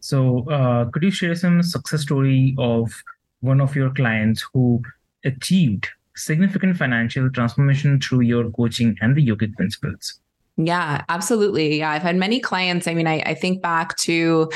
So, 0.00 0.48
uh, 0.50 0.86
could 0.90 1.02
you 1.02 1.10
share 1.10 1.34
some 1.34 1.62
success 1.62 2.02
story 2.02 2.54
of 2.58 2.92
one 3.40 3.60
of 3.60 3.76
your 3.76 3.90
clients 3.90 4.44
who 4.52 4.82
achieved 5.24 5.88
significant 6.16 6.76
financial 6.76 7.30
transformation 7.30 8.00
through 8.00 8.20
your 8.20 8.50
coaching 8.50 8.96
and 9.00 9.16
the 9.16 9.26
yogic 9.26 9.54
principles? 9.54 10.18
Yeah, 10.56 11.04
absolutely. 11.08 11.78
Yeah, 11.78 11.90
I've 11.90 12.02
had 12.02 12.16
many 12.16 12.40
clients. 12.40 12.86
I 12.86 12.94
mean, 12.94 13.06
I, 13.06 13.20
I 13.20 13.34
think 13.34 13.62
back 13.62 13.96
to 13.98 14.50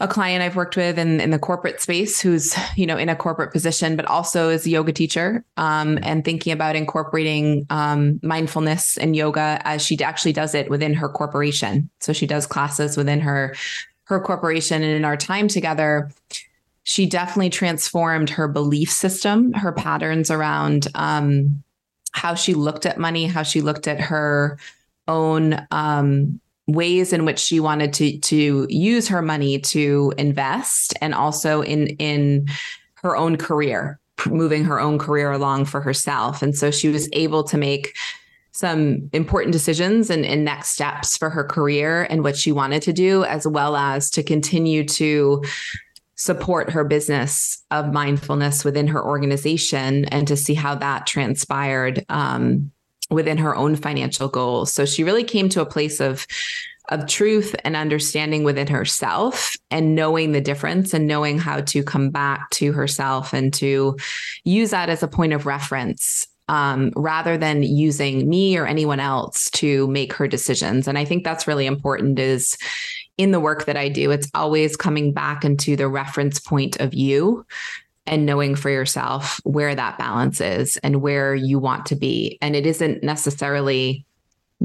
a 0.00 0.08
client 0.08 0.42
I've 0.42 0.56
worked 0.56 0.76
with 0.76 0.98
in, 0.98 1.20
in 1.20 1.30
the 1.30 1.38
corporate 1.38 1.80
space 1.80 2.20
who's, 2.20 2.56
you 2.74 2.86
know, 2.86 2.96
in 2.96 3.10
a 3.10 3.16
corporate 3.16 3.52
position, 3.52 3.96
but 3.96 4.06
also 4.06 4.48
is 4.48 4.66
a 4.66 4.70
yoga 4.70 4.92
teacher 4.92 5.44
um, 5.58 5.98
and 6.02 6.24
thinking 6.24 6.54
about 6.54 6.74
incorporating 6.74 7.66
um, 7.68 8.18
mindfulness 8.22 8.96
and 8.96 9.14
yoga 9.14 9.60
as 9.64 9.84
she 9.84 10.00
actually 10.02 10.32
does 10.32 10.54
it 10.54 10.70
within 10.70 10.94
her 10.94 11.08
corporation. 11.08 11.90
So 12.00 12.14
she 12.14 12.26
does 12.26 12.46
classes 12.46 12.96
within 12.96 13.20
her 13.20 13.54
her 14.04 14.20
corporation. 14.20 14.82
And 14.82 14.92
in 14.92 15.04
our 15.04 15.16
time 15.16 15.46
together, 15.46 16.10
she 16.82 17.06
definitely 17.06 17.50
transformed 17.50 18.30
her 18.30 18.48
belief 18.48 18.90
system, 18.90 19.52
her 19.52 19.70
patterns 19.70 20.30
around 20.30 20.88
um, 20.94 21.62
how 22.12 22.34
she 22.34 22.54
looked 22.54 22.86
at 22.86 22.98
money, 22.98 23.26
how 23.26 23.44
she 23.44 23.60
looked 23.60 23.86
at 23.86 24.00
her 24.00 24.58
own 25.06 25.64
um, 25.70 26.40
ways 26.72 27.12
in 27.12 27.24
which 27.24 27.38
she 27.38 27.60
wanted 27.60 27.92
to 27.94 28.18
to 28.18 28.66
use 28.68 29.08
her 29.08 29.22
money 29.22 29.58
to 29.58 30.12
invest, 30.18 30.94
and 31.00 31.14
also 31.14 31.62
in 31.62 31.88
in 31.98 32.46
her 32.94 33.16
own 33.16 33.36
career, 33.36 33.98
moving 34.26 34.64
her 34.64 34.80
own 34.80 34.98
career 34.98 35.32
along 35.32 35.64
for 35.64 35.80
herself. 35.80 36.42
And 36.42 36.56
so 36.56 36.70
she 36.70 36.88
was 36.88 37.08
able 37.12 37.44
to 37.44 37.56
make 37.56 37.96
some 38.52 39.08
important 39.12 39.52
decisions 39.52 40.10
and, 40.10 40.26
and, 40.26 40.44
next 40.44 40.70
steps 40.70 41.16
for 41.16 41.30
her 41.30 41.44
career 41.44 42.06
and 42.10 42.24
what 42.24 42.36
she 42.36 42.50
wanted 42.52 42.82
to 42.82 42.92
do, 42.92 43.24
as 43.24 43.46
well 43.46 43.76
as 43.76 44.10
to 44.10 44.22
continue 44.22 44.84
to 44.84 45.42
support 46.16 46.68
her 46.68 46.84
business 46.84 47.64
of 47.70 47.92
mindfulness 47.92 48.62
within 48.62 48.86
her 48.86 49.02
organization 49.02 50.04
and 50.06 50.28
to 50.28 50.36
see 50.36 50.52
how 50.52 50.74
that 50.74 51.06
transpired 51.06 52.04
um, 52.10 52.70
within 53.10 53.38
her 53.38 53.54
own 53.54 53.76
financial 53.76 54.28
goals. 54.28 54.72
So 54.72 54.84
she 54.84 55.04
really 55.04 55.24
came 55.24 55.48
to 55.50 55.60
a 55.60 55.66
place 55.66 56.00
of 56.00 56.26
of 56.88 57.06
truth 57.06 57.54
and 57.64 57.76
understanding 57.76 58.42
within 58.42 58.66
herself 58.66 59.56
and 59.70 59.94
knowing 59.94 60.32
the 60.32 60.40
difference 60.40 60.92
and 60.92 61.06
knowing 61.06 61.38
how 61.38 61.60
to 61.60 61.84
come 61.84 62.10
back 62.10 62.50
to 62.50 62.72
herself 62.72 63.32
and 63.32 63.54
to 63.54 63.96
use 64.44 64.70
that 64.70 64.88
as 64.88 65.02
a 65.02 65.08
point 65.08 65.32
of 65.32 65.46
reference 65.46 66.26
um, 66.48 66.90
rather 66.96 67.38
than 67.38 67.62
using 67.62 68.28
me 68.28 68.58
or 68.58 68.66
anyone 68.66 68.98
else 68.98 69.48
to 69.50 69.86
make 69.86 70.12
her 70.12 70.26
decisions. 70.26 70.88
And 70.88 70.98
I 70.98 71.04
think 71.04 71.22
that's 71.22 71.46
really 71.46 71.66
important 71.66 72.18
is 72.18 72.58
in 73.16 73.30
the 73.30 73.38
work 73.38 73.66
that 73.66 73.76
I 73.76 73.88
do, 73.88 74.10
it's 74.10 74.28
always 74.34 74.76
coming 74.76 75.12
back 75.12 75.44
into 75.44 75.76
the 75.76 75.86
reference 75.86 76.40
point 76.40 76.80
of 76.80 76.92
you 76.92 77.46
and 78.06 78.26
knowing 78.26 78.54
for 78.54 78.70
yourself 78.70 79.40
where 79.44 79.74
that 79.74 79.98
balance 79.98 80.40
is 80.40 80.76
and 80.78 81.02
where 81.02 81.34
you 81.34 81.58
want 81.58 81.86
to 81.86 81.96
be. 81.96 82.38
And 82.40 82.56
it 82.56 82.66
isn't 82.66 83.02
necessarily 83.02 84.04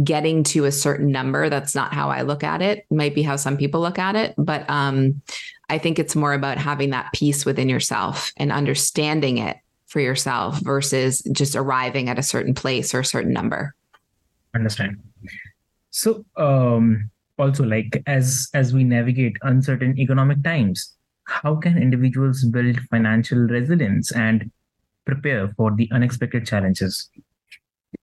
getting 0.04 0.44
to 0.44 0.65
a 0.65 0.72
certain 0.72 1.12
number. 1.12 1.50
That's 1.50 1.75
not 1.75 1.94
how 1.94 2.10
I 2.10 2.24
look 2.24 2.44
at 2.44 2.62
it. 2.62 2.86
might 2.89 3.15
be 3.15 3.22
how 3.22 3.36
some 3.36 3.58
people 3.58 3.82
look 3.82 4.00
at 4.00 4.15
it, 4.15 4.34
but 4.38 4.70
um, 4.70 5.22
I 5.70 5.77
think 5.77 6.00
it's 6.00 6.15
more 6.15 6.34
about 6.34 6.58
having 6.58 6.89
that 6.89 7.13
peace 7.13 7.46
within 7.46 7.70
yourself 7.70 8.32
and 8.38 8.51
understanding 8.51 9.38
it 9.38 9.58
for 9.88 10.00
yourself 10.01 10.60
versus 10.60 11.22
just 11.32 11.56
arriving 11.56 12.10
at 12.10 12.20
a 12.20 12.24
certain 12.24 12.54
place 12.54 12.94
or 12.94 13.00
a 13.00 13.06
certain 13.06 13.32
number 13.32 13.74
understand 14.54 15.00
so 15.89 16.25
um 16.36 17.10
also 17.38 17.63
like 17.63 18.04
as 18.06 18.50
as 18.54 18.74
we 18.74 18.84
navigate 18.84 19.38
uncertain 19.44 19.98
economic 19.98 20.44
times 20.44 20.96
how 21.25 21.55
can 21.55 21.77
individuals 21.77 22.44
build 22.46 22.79
financial 22.89 23.39
resilience 23.39 24.12
and 24.12 24.51
prepare 25.05 25.50
for 25.58 25.72
the 25.75 25.89
unexpected 25.91 26.46
challenges 26.46 27.10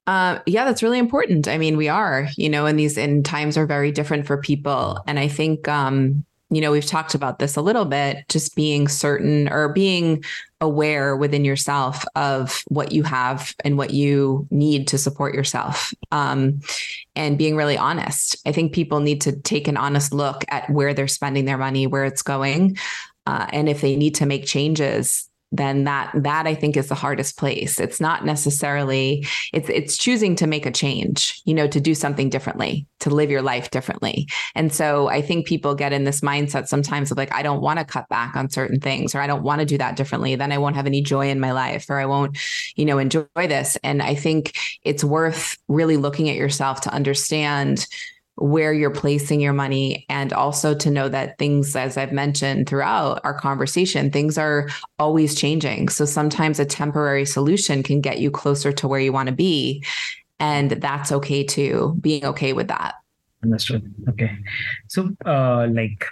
uh, 0.06 0.40
yeah, 0.46 0.64
that's 0.64 0.82
really 0.82 0.98
important. 0.98 1.46
I 1.46 1.58
mean, 1.58 1.76
we 1.76 1.88
are, 1.88 2.26
you 2.36 2.48
know, 2.48 2.66
and 2.66 2.78
these 2.78 2.96
and 2.98 3.24
times 3.24 3.56
are 3.56 3.66
very 3.66 3.92
different 3.92 4.26
for 4.26 4.36
people. 4.36 4.98
And 5.06 5.18
I 5.18 5.28
think 5.28 5.68
um, 5.68 6.24
you 6.52 6.60
know, 6.60 6.70
we've 6.70 6.84
talked 6.84 7.14
about 7.14 7.38
this 7.38 7.56
a 7.56 7.62
little 7.62 7.86
bit, 7.86 8.28
just 8.28 8.54
being 8.54 8.86
certain 8.86 9.48
or 9.48 9.70
being 9.70 10.22
aware 10.60 11.16
within 11.16 11.46
yourself 11.46 12.04
of 12.14 12.62
what 12.68 12.92
you 12.92 13.02
have 13.02 13.54
and 13.64 13.78
what 13.78 13.94
you 13.94 14.46
need 14.50 14.86
to 14.88 14.98
support 14.98 15.34
yourself 15.34 15.94
um, 16.12 16.60
and 17.16 17.38
being 17.38 17.56
really 17.56 17.78
honest. 17.78 18.36
I 18.46 18.52
think 18.52 18.74
people 18.74 19.00
need 19.00 19.22
to 19.22 19.32
take 19.32 19.66
an 19.66 19.78
honest 19.78 20.12
look 20.12 20.44
at 20.48 20.68
where 20.68 20.92
they're 20.92 21.08
spending 21.08 21.46
their 21.46 21.58
money, 21.58 21.86
where 21.86 22.04
it's 22.04 22.22
going. 22.22 22.76
Uh, 23.26 23.46
and 23.52 23.68
if 23.68 23.80
they 23.80 23.96
need 23.96 24.14
to 24.16 24.26
make 24.26 24.44
changes, 24.44 25.28
then 25.52 25.84
that 25.84 26.10
that 26.14 26.46
I 26.46 26.54
think 26.54 26.76
is 26.76 26.88
the 26.88 26.94
hardest 26.94 27.38
place. 27.38 27.78
It's 27.78 28.00
not 28.00 28.24
necessarily 28.24 29.26
it's 29.52 29.68
it's 29.68 29.98
choosing 29.98 30.34
to 30.36 30.46
make 30.46 30.64
a 30.64 30.70
change, 30.70 31.40
you 31.44 31.52
know, 31.54 31.68
to 31.68 31.78
do 31.78 31.94
something 31.94 32.30
differently, 32.30 32.86
to 33.00 33.10
live 33.10 33.30
your 33.30 33.42
life 33.42 33.70
differently. 33.70 34.26
And 34.54 34.72
so 34.72 35.08
I 35.08 35.20
think 35.20 35.46
people 35.46 35.74
get 35.74 35.92
in 35.92 36.04
this 36.04 36.22
mindset 36.22 36.68
sometimes 36.68 37.10
of 37.10 37.18
like 37.18 37.32
I 37.34 37.42
don't 37.42 37.60
want 37.60 37.78
to 37.78 37.84
cut 37.84 38.08
back 38.08 38.34
on 38.34 38.48
certain 38.48 38.80
things 38.80 39.14
or 39.14 39.20
I 39.20 39.26
don't 39.26 39.42
want 39.42 39.60
to 39.60 39.66
do 39.66 39.78
that 39.78 39.96
differently, 39.96 40.34
then 40.34 40.52
I 40.52 40.58
won't 40.58 40.76
have 40.76 40.86
any 40.86 41.02
joy 41.02 41.28
in 41.28 41.38
my 41.38 41.52
life 41.52 41.90
or 41.90 41.98
I 41.98 42.06
won't, 42.06 42.38
you 42.74 42.86
know, 42.86 42.98
enjoy 42.98 43.26
this. 43.36 43.76
And 43.84 44.02
I 44.02 44.14
think 44.14 44.56
it's 44.82 45.04
worth 45.04 45.58
really 45.68 45.98
looking 45.98 46.30
at 46.30 46.36
yourself 46.36 46.80
to 46.82 46.94
understand 46.94 47.86
where 48.36 48.72
you're 48.72 48.90
placing 48.90 49.40
your 49.40 49.52
money 49.52 50.06
and 50.08 50.32
also 50.32 50.74
to 50.74 50.90
know 50.90 51.08
that 51.08 51.38
things 51.38 51.76
as 51.76 51.96
i've 51.96 52.12
mentioned 52.12 52.68
throughout 52.68 53.20
our 53.24 53.34
conversation 53.34 54.10
things 54.10 54.38
are 54.38 54.68
always 54.98 55.34
changing. 55.34 55.88
So 55.88 56.04
sometimes 56.04 56.58
a 56.58 56.64
temporary 56.64 57.26
solution 57.26 57.82
can 57.82 58.00
get 58.00 58.20
you 58.20 58.30
closer 58.30 58.72
to 58.72 58.88
where 58.88 59.00
you 59.00 59.12
want 59.12 59.28
to 59.28 59.34
be 59.34 59.84
and 60.40 60.70
that's 60.70 61.12
okay 61.12 61.44
too 61.44 61.96
being 62.00 62.24
okay 62.24 62.52
with 62.52 62.68
that. 62.68 62.94
Understood. 63.42 63.92
Okay. 64.08 64.36
So 64.88 65.10
uh 65.26 65.66
like 65.70 66.06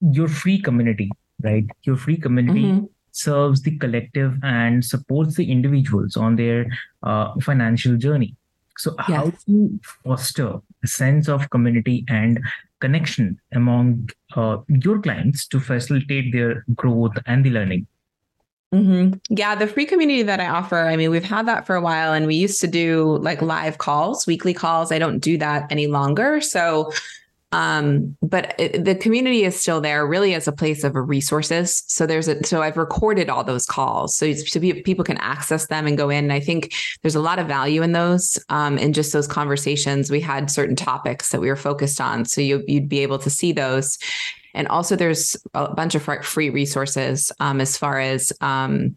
your 0.00 0.28
free 0.28 0.60
community 0.60 1.10
right? 1.42 1.66
Your 1.82 1.96
free 1.96 2.16
community 2.16 2.64
mm-hmm. 2.64 2.84
serves 3.12 3.62
the 3.62 3.76
collective 3.78 4.38
and 4.42 4.84
supports 4.84 5.36
the 5.36 5.50
individuals 5.50 6.16
on 6.16 6.36
their 6.36 6.66
uh, 7.02 7.34
financial 7.40 7.96
journey. 7.96 8.36
So, 8.78 8.94
yes. 8.98 9.06
how 9.06 9.24
do 9.26 9.36
you 9.46 9.80
foster 10.04 10.60
sense 10.84 11.28
of 11.28 11.48
community 11.50 12.04
and 12.08 12.40
connection 12.80 13.38
among 13.52 14.10
uh, 14.36 14.58
your 14.68 15.00
clients 15.00 15.46
to 15.48 15.60
facilitate 15.60 16.32
their 16.32 16.64
growth 16.74 17.16
and 17.26 17.44
the 17.44 17.50
learning? 17.50 17.86
Mm-hmm. 18.72 19.18
Yeah, 19.30 19.56
the 19.56 19.66
free 19.66 19.84
community 19.84 20.22
that 20.22 20.38
I 20.38 20.46
offer, 20.46 20.78
I 20.78 20.94
mean, 20.96 21.10
we've 21.10 21.24
had 21.24 21.48
that 21.48 21.66
for 21.66 21.74
a 21.74 21.80
while 21.80 22.12
and 22.12 22.26
we 22.26 22.36
used 22.36 22.60
to 22.60 22.68
do 22.68 23.18
like 23.18 23.42
live 23.42 23.78
calls, 23.78 24.26
weekly 24.28 24.54
calls. 24.54 24.92
I 24.92 24.98
don't 24.98 25.18
do 25.18 25.36
that 25.38 25.66
any 25.70 25.88
longer. 25.88 26.40
So 26.40 26.92
um, 27.52 28.16
but 28.22 28.56
the 28.58 28.96
community 29.00 29.44
is 29.44 29.60
still 29.60 29.80
there 29.80 30.06
really 30.06 30.34
as 30.34 30.46
a 30.46 30.52
place 30.52 30.84
of 30.84 30.94
resources. 30.94 31.82
So 31.88 32.06
there's 32.06 32.28
a, 32.28 32.42
so 32.44 32.62
I've 32.62 32.76
recorded 32.76 33.28
all 33.28 33.42
those 33.42 33.66
calls 33.66 34.16
so, 34.16 34.32
so 34.32 34.60
people 34.60 35.04
can 35.04 35.18
access 35.18 35.66
them 35.66 35.86
and 35.86 35.98
go 35.98 36.10
in. 36.10 36.24
And 36.24 36.32
I 36.32 36.40
think 36.40 36.72
there's 37.02 37.16
a 37.16 37.20
lot 37.20 37.38
of 37.40 37.48
value 37.48 37.82
in 37.82 37.92
those, 37.92 38.38
um, 38.50 38.78
in 38.78 38.92
just 38.92 39.12
those 39.12 39.26
conversations. 39.26 40.10
We 40.10 40.20
had 40.20 40.50
certain 40.50 40.76
topics 40.76 41.30
that 41.30 41.40
we 41.40 41.48
were 41.48 41.56
focused 41.56 42.00
on. 42.00 42.24
So 42.24 42.40
you, 42.40 42.62
you'd 42.68 42.88
be 42.88 43.00
able 43.00 43.18
to 43.18 43.30
see 43.30 43.52
those. 43.52 43.98
And 44.54 44.68
also 44.68 44.94
there's 44.94 45.36
a 45.54 45.74
bunch 45.74 45.94
of 45.94 46.02
free 46.24 46.50
resources, 46.50 47.32
um, 47.40 47.60
as 47.60 47.76
far 47.76 47.98
as, 47.98 48.32
um, 48.40 48.96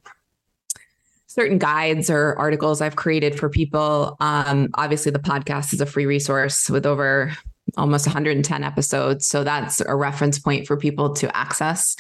certain 1.25 1.57
guides 1.57 2.11
or 2.11 2.35
articles 2.37 2.79
I've 2.79 2.95
created 2.95 3.39
for 3.39 3.49
people. 3.49 4.15
Um, 4.19 4.69
obviously, 4.75 5.11
the 5.11 5.17
podcast 5.17 5.73
is 5.73 5.81
a 5.81 5.85
free 5.87 6.05
resource 6.05 6.69
with 6.69 6.85
over 6.85 7.35
almost 7.78 8.06
110 8.06 8.63
episodes. 8.63 9.26
So 9.26 9.43
that's 9.43 9.82
a 9.82 9.95
reference 9.95 10.39
point 10.39 10.67
for 10.67 10.78
people 10.78 11.13
to 11.15 11.36
access. 11.36 11.95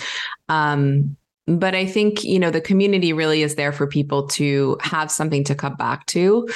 Um, 0.49 1.17
but 1.45 1.75
I 1.75 1.85
think, 1.85 2.23
you 2.23 2.39
know, 2.39 2.51
the 2.51 2.61
community 2.61 3.11
really 3.11 3.41
is 3.41 3.55
there 3.55 3.71
for 3.71 3.87
people 3.87 4.27
to 4.29 4.77
have 4.81 5.11
something 5.11 5.43
to 5.45 5.55
come 5.55 5.75
back 5.75 6.05
to 6.07 6.47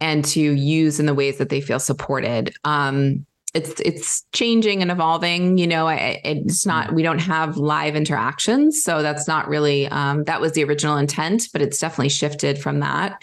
and 0.00 0.24
to 0.24 0.40
use 0.40 0.98
in 0.98 1.06
the 1.06 1.14
ways 1.14 1.38
that 1.38 1.50
they 1.50 1.60
feel 1.60 1.78
supported. 1.78 2.54
Um, 2.64 3.26
it's 3.54 3.80
it's 3.80 4.24
changing 4.32 4.82
and 4.82 4.90
evolving. 4.90 5.58
You 5.58 5.68
know, 5.68 5.86
I, 5.86 6.20
it's 6.24 6.66
not 6.66 6.92
we 6.92 7.04
don't 7.04 7.20
have 7.20 7.56
live 7.56 7.94
interactions, 7.94 8.82
so 8.82 9.00
that's 9.00 9.28
not 9.28 9.48
really 9.48 9.86
um, 9.86 10.24
that 10.24 10.40
was 10.40 10.52
the 10.52 10.64
original 10.64 10.96
intent, 10.96 11.48
but 11.52 11.62
it's 11.62 11.78
definitely 11.78 12.08
shifted 12.08 12.58
from 12.58 12.80
that 12.80 13.22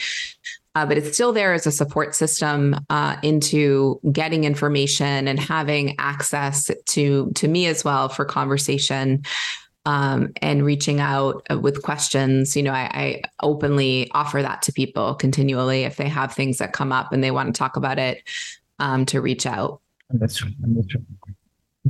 uh, 0.75 0.85
but 0.85 0.97
it's 0.97 1.13
still 1.13 1.33
there 1.33 1.53
as 1.53 1.67
a 1.67 1.71
support 1.71 2.15
system 2.15 2.75
uh, 2.89 3.17
into 3.23 3.99
getting 4.11 4.43
information 4.43 5.27
and 5.27 5.39
having 5.39 5.95
access 5.99 6.71
to 6.85 7.31
to 7.35 7.47
me 7.47 7.67
as 7.67 7.83
well 7.83 8.07
for 8.09 8.23
conversation 8.23 9.23
um, 9.85 10.31
and 10.41 10.63
reaching 10.63 10.99
out 10.99 11.45
uh, 11.51 11.59
with 11.59 11.81
questions. 11.81 12.55
You 12.55 12.63
know, 12.63 12.71
I, 12.71 12.89
I, 12.93 13.21
openly 13.41 14.11
offer 14.11 14.41
that 14.41 14.61
to 14.63 14.71
people 14.71 15.15
continually 15.15 15.83
if 15.83 15.95
they 15.95 16.07
have 16.07 16.33
things 16.33 16.59
that 16.59 16.71
come 16.71 16.91
up 16.91 17.11
and 17.11 17.23
they 17.23 17.31
want 17.31 17.53
to 17.53 17.57
talk 17.57 17.75
about 17.75 17.97
it 17.97 18.21
um, 18.79 19.05
to 19.07 19.21
reach 19.21 19.45
out. 19.45 19.81
That's 20.11 20.37
true. 20.37 20.51
That's 20.59 20.87
true. 20.87 21.03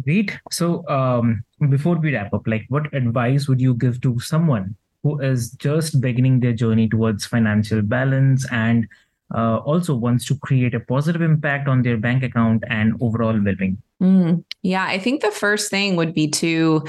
Great. 0.03 0.39
So 0.49 0.87
um, 0.87 1.43
before 1.69 1.97
we 1.97 2.13
wrap 2.13 2.33
up, 2.33 2.47
like 2.47 2.65
what 2.69 2.93
advice 2.93 3.49
would 3.49 3.59
you 3.59 3.73
give 3.73 3.99
to 4.01 4.19
someone 4.19 4.75
who 5.03 5.19
is 5.19 5.51
just 5.51 5.99
beginning 6.01 6.39
their 6.39 6.53
journey 6.53 6.87
towards 6.87 7.25
financial 7.25 7.81
balance 7.81 8.45
and 8.51 8.87
uh, 9.33 9.57
also 9.57 9.95
wants 9.95 10.25
to 10.25 10.37
create 10.37 10.73
a 10.73 10.79
positive 10.79 11.21
impact 11.21 11.67
on 11.67 11.81
their 11.81 11.97
bank 11.97 12.21
account 12.21 12.63
and 12.69 12.93
overall 12.99 13.39
well-being. 13.41 13.77
Mm, 14.01 14.43
yeah 14.61 14.85
i 14.85 14.97
think 14.97 15.21
the 15.21 15.31
first 15.31 15.69
thing 15.69 15.95
would 15.95 16.13
be 16.13 16.27
to 16.27 16.85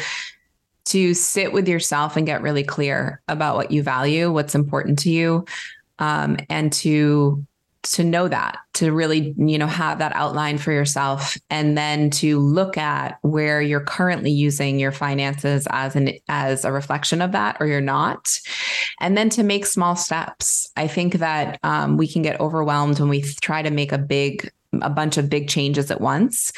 to 0.84 1.14
sit 1.14 1.52
with 1.52 1.68
yourself 1.68 2.16
and 2.16 2.26
get 2.26 2.42
really 2.42 2.64
clear 2.64 3.20
about 3.28 3.56
what 3.56 3.70
you 3.70 3.82
value 3.82 4.32
what's 4.32 4.54
important 4.54 4.98
to 5.00 5.10
you 5.10 5.44
um, 5.98 6.36
and 6.48 6.72
to 6.72 7.44
to 7.82 8.04
know 8.04 8.28
that 8.28 8.58
to 8.74 8.92
really 8.92 9.34
you 9.36 9.58
know 9.58 9.66
have 9.66 9.98
that 9.98 10.14
outline 10.14 10.56
for 10.56 10.72
yourself 10.72 11.36
and 11.50 11.76
then 11.76 12.10
to 12.10 12.38
look 12.38 12.78
at 12.78 13.18
where 13.22 13.60
you're 13.60 13.84
currently 13.84 14.30
using 14.30 14.78
your 14.78 14.92
finances 14.92 15.66
as 15.70 15.96
an 15.96 16.12
as 16.28 16.64
a 16.64 16.72
reflection 16.72 17.20
of 17.20 17.32
that 17.32 17.56
or 17.60 17.66
you're 17.66 17.80
not 17.80 18.38
and 19.00 19.16
then 19.16 19.28
to 19.28 19.42
make 19.42 19.66
small 19.66 19.96
steps 19.96 20.70
i 20.76 20.86
think 20.86 21.14
that 21.14 21.58
um, 21.64 21.96
we 21.96 22.06
can 22.06 22.22
get 22.22 22.40
overwhelmed 22.40 23.00
when 23.00 23.08
we 23.08 23.22
try 23.42 23.62
to 23.62 23.70
make 23.70 23.92
a 23.92 23.98
big 23.98 24.50
a 24.80 24.88
bunch 24.88 25.18
of 25.18 25.28
big 25.28 25.50
changes 25.50 25.90
at 25.90 26.00
once. 26.00 26.50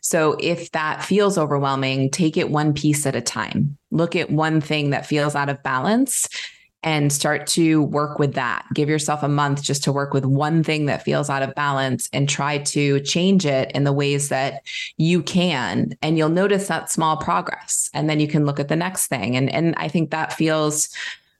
So 0.00 0.36
if 0.40 0.72
that 0.72 1.04
feels 1.04 1.38
overwhelming, 1.38 2.10
take 2.10 2.36
it 2.36 2.50
one 2.50 2.74
piece 2.74 3.06
at 3.06 3.14
a 3.14 3.20
time. 3.20 3.78
Look 3.92 4.16
at 4.16 4.28
one 4.28 4.60
thing 4.60 4.90
that 4.90 5.06
feels 5.06 5.36
out 5.36 5.48
of 5.48 5.62
balance 5.62 6.28
and 6.82 7.12
start 7.12 7.46
to 7.46 7.82
work 7.82 8.18
with 8.18 8.34
that. 8.34 8.64
Give 8.72 8.88
yourself 8.88 9.22
a 9.22 9.28
month 9.28 9.62
just 9.62 9.84
to 9.84 9.92
work 9.92 10.14
with 10.14 10.24
one 10.24 10.62
thing 10.62 10.86
that 10.86 11.02
feels 11.02 11.28
out 11.28 11.42
of 11.42 11.54
balance 11.54 12.08
and 12.12 12.28
try 12.28 12.58
to 12.58 13.00
change 13.00 13.44
it 13.44 13.70
in 13.72 13.84
the 13.84 13.92
ways 13.92 14.30
that 14.30 14.62
you 14.96 15.22
can. 15.22 15.92
And 16.00 16.16
you'll 16.16 16.30
notice 16.30 16.68
that 16.68 16.90
small 16.90 17.16
progress. 17.18 17.90
And 17.92 18.08
then 18.08 18.18
you 18.18 18.26
can 18.26 18.46
look 18.46 18.58
at 18.58 18.68
the 18.68 18.76
next 18.76 19.08
thing. 19.08 19.36
And, 19.36 19.50
and 19.50 19.74
I 19.76 19.88
think 19.88 20.10
that 20.10 20.32
feels 20.32 20.88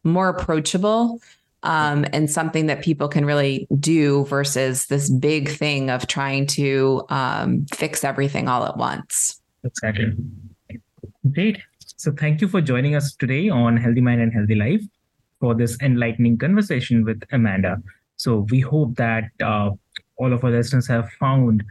more 0.05 0.29
approachable 0.29 1.20
um, 1.62 2.07
and 2.12 2.31
something 2.31 2.66
that 2.66 2.83
people 2.83 3.09
can 3.09 3.24
really 3.24 3.66
do 3.79 4.24
versus 4.26 4.87
this 4.87 5.11
big 5.11 5.48
thing 5.48 5.90
of 5.90 6.07
trying 6.07 6.46
to 6.48 7.05
um, 7.09 7.66
fix 7.72 8.05
everything 8.05 8.48
all 8.48 8.64
at 8.64 8.76
once. 8.76 9.40
Exactly. 9.64 10.12
Great. 11.33 11.59
So 11.96 12.12
thank 12.12 12.40
you 12.40 12.48
for 12.48 12.62
joining 12.62 12.94
us 12.94 13.14
today 13.14 13.50
on 13.50 13.76
Healthy 13.76 14.00
Mind 14.00 14.22
and 14.22 14.33
Healthy 14.33 14.55
Life 14.55 14.83
for 15.40 15.55
this 15.55 15.76
enlightening 15.81 16.38
conversation 16.38 17.05
with 17.05 17.22
Amanda. 17.33 17.83
So 18.16 18.46
we 18.50 18.61
hope 18.61 18.96
that 18.96 19.24
uh, 19.42 19.70
all 20.16 20.33
of 20.33 20.44
our 20.44 20.50
listeners 20.50 20.87
have 20.88 21.11
found 21.18 21.64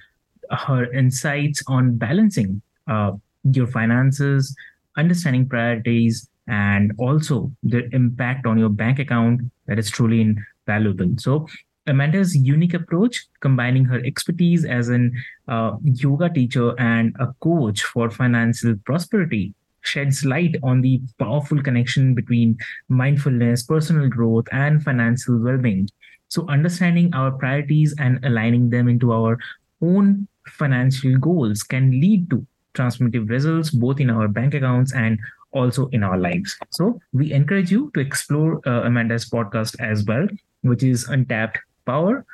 her 0.52 0.92
insights 0.92 1.64
on 1.68 1.96
balancing 1.98 2.62
uh, 2.88 3.12
your 3.44 3.68
finances, 3.68 4.56
understanding 4.98 5.48
priorities, 5.48 6.28
and 6.48 6.92
also 6.98 7.52
the 7.62 7.88
impact 7.94 8.48
on 8.48 8.58
your 8.58 8.70
bank 8.70 8.98
account 8.98 9.42
that 9.68 9.78
is 9.78 9.92
truly 9.92 10.22
invaluable. 10.22 11.12
So 11.18 11.48
Amanda's 11.86 12.36
unique 12.36 12.74
approach, 12.74 13.26
combining 13.40 13.86
her 13.86 14.02
expertise 14.04 14.66
as 14.66 14.90
an 14.90 15.14
uh, 15.48 15.78
yoga 15.84 16.30
teacher 16.30 16.80
and 16.80 17.16
a 17.20 17.28
coach 17.42 17.84
for 17.84 18.10
financial 18.10 18.76
prosperity, 18.86 19.54
sheds 19.82 20.26
light 20.26 20.56
on 20.64 20.82
the 20.82 21.02
powerful 21.18 21.62
connection 21.62 22.16
between 22.16 22.58
mindfulness, 22.88 23.64
personal 23.64 24.08
growth, 24.08 24.46
and 24.52 24.84
financial 24.84 25.38
well 25.40 25.58
being. 25.58 25.90
So, 26.28 26.48
understanding 26.48 27.14
our 27.14 27.32
priorities 27.32 27.96
and 28.00 28.24
aligning 28.24 28.70
them 28.70 28.88
into 28.88 29.12
our 29.14 29.40
own 29.82 30.28
financial 30.48 31.18
goals 31.18 31.64
can 31.64 31.92
lead 31.92 32.30
to 32.30 32.46
transformative 32.74 33.30
results 33.30 33.70
both 33.72 34.00
in 34.00 34.10
our 34.10 34.28
bank 34.28 34.54
accounts 34.54 34.94
and 34.94 35.20
also 35.52 35.88
in 35.88 36.04
our 36.04 36.18
lives. 36.18 36.58
So 36.70 37.00
we 37.14 37.34
encourage 37.34 37.72
you 37.72 37.92
to 37.94 38.00
explore 38.00 38.62
uh, 38.68 38.84
Amanda's 38.84 39.30
podcast 39.30 39.80
as 39.80 40.04
well, 40.06 40.28
which 40.62 40.84
is 40.84 41.08
Untapped 41.08 41.60
Power, 41.86 42.26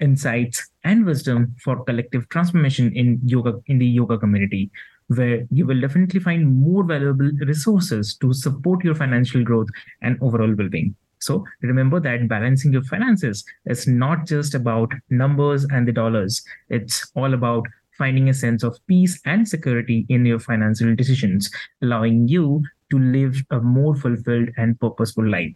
Insights, 0.00 0.70
and 0.84 1.04
Wisdom 1.04 1.54
for 1.62 1.84
Collective 1.84 2.28
Transformation 2.28 2.94
in 2.96 3.20
yoga 3.24 3.60
in 3.66 3.78
the 3.78 3.86
yoga 3.86 4.18
community, 4.18 4.70
where 5.16 5.46
you 5.50 5.66
will 5.66 5.80
definitely 5.80 6.20
find 6.20 6.54
more 6.54 6.84
valuable 6.84 7.30
resources 7.46 8.16
to 8.16 8.32
support 8.32 8.84
your 8.84 8.94
financial 8.94 9.42
growth 9.42 9.68
and 10.00 10.18
overall 10.20 10.54
well-being. 10.54 10.94
So 11.18 11.44
remember 11.60 12.00
that 12.00 12.28
balancing 12.28 12.72
your 12.72 12.82
finances 12.82 13.44
is 13.66 13.86
not 13.86 14.26
just 14.26 14.54
about 14.54 14.92
numbers 15.08 15.64
and 15.64 15.86
the 15.86 15.92
dollars. 15.92 16.42
It's 16.68 17.10
all 17.14 17.32
about 17.32 17.66
finding 17.96 18.28
a 18.28 18.34
sense 18.34 18.64
of 18.64 18.78
peace 18.88 19.20
and 19.24 19.46
security 19.48 20.04
in 20.08 20.26
your 20.26 20.40
financial 20.40 20.94
decisions, 20.96 21.50
allowing 21.82 22.26
you 22.26 22.64
to 22.90 22.98
live 22.98 23.36
a 23.50 23.60
more 23.60 23.94
fulfilled 23.94 24.48
and 24.56 24.78
purposeful 24.80 25.28
life. 25.28 25.54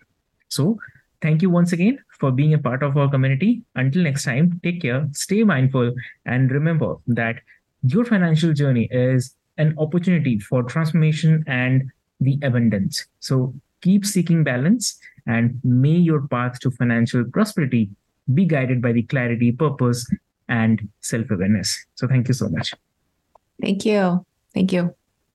So, 0.49 0.79
thank 1.21 1.43
you 1.43 1.51
once 1.51 1.73
again 1.73 1.99
for 2.21 2.31
being 2.31 2.55
a 2.55 2.59
part 2.59 2.85
of 2.85 2.97
our 2.97 3.11
community. 3.11 3.63
Until 3.75 4.05
next 4.05 4.25
time, 4.25 4.61
take 4.63 4.83
care, 4.83 5.09
stay 5.13 5.43
mindful, 5.43 5.93
and 6.25 6.53
remember 6.53 6.97
that 7.09 7.41
your 7.83 8.05
financial 8.05 8.53
journey 8.53 8.89
is 8.91 9.35
an 9.59 9.75
opportunity 9.79 10.39
for 10.39 10.63
transformation 10.63 11.45
and 11.47 11.91
the 12.21 12.39
abundance. 12.43 13.07
So, 13.21 13.55
keep 13.83 14.05
seeking 14.07 14.43
balance 14.43 14.99
and 15.27 15.61
may 15.63 15.91
your 15.91 16.27
path 16.27 16.59
to 16.61 16.71
financial 16.71 17.25
prosperity 17.25 17.91
be 18.33 18.45
guided 18.45 18.81
by 18.83 18.93
the 18.93 19.03
clarity, 19.03 19.53
purpose, 19.53 20.09
and 20.49 20.89
self 21.01 21.31
awareness. 21.31 21.87
So, 21.95 22.09
thank 22.09 22.29
you 22.29 22.35
so 22.35 22.49
much. 22.49 22.75
Thank 23.61 23.85
you. 23.85 24.25
Thank 24.55 24.73
you. 24.73 24.95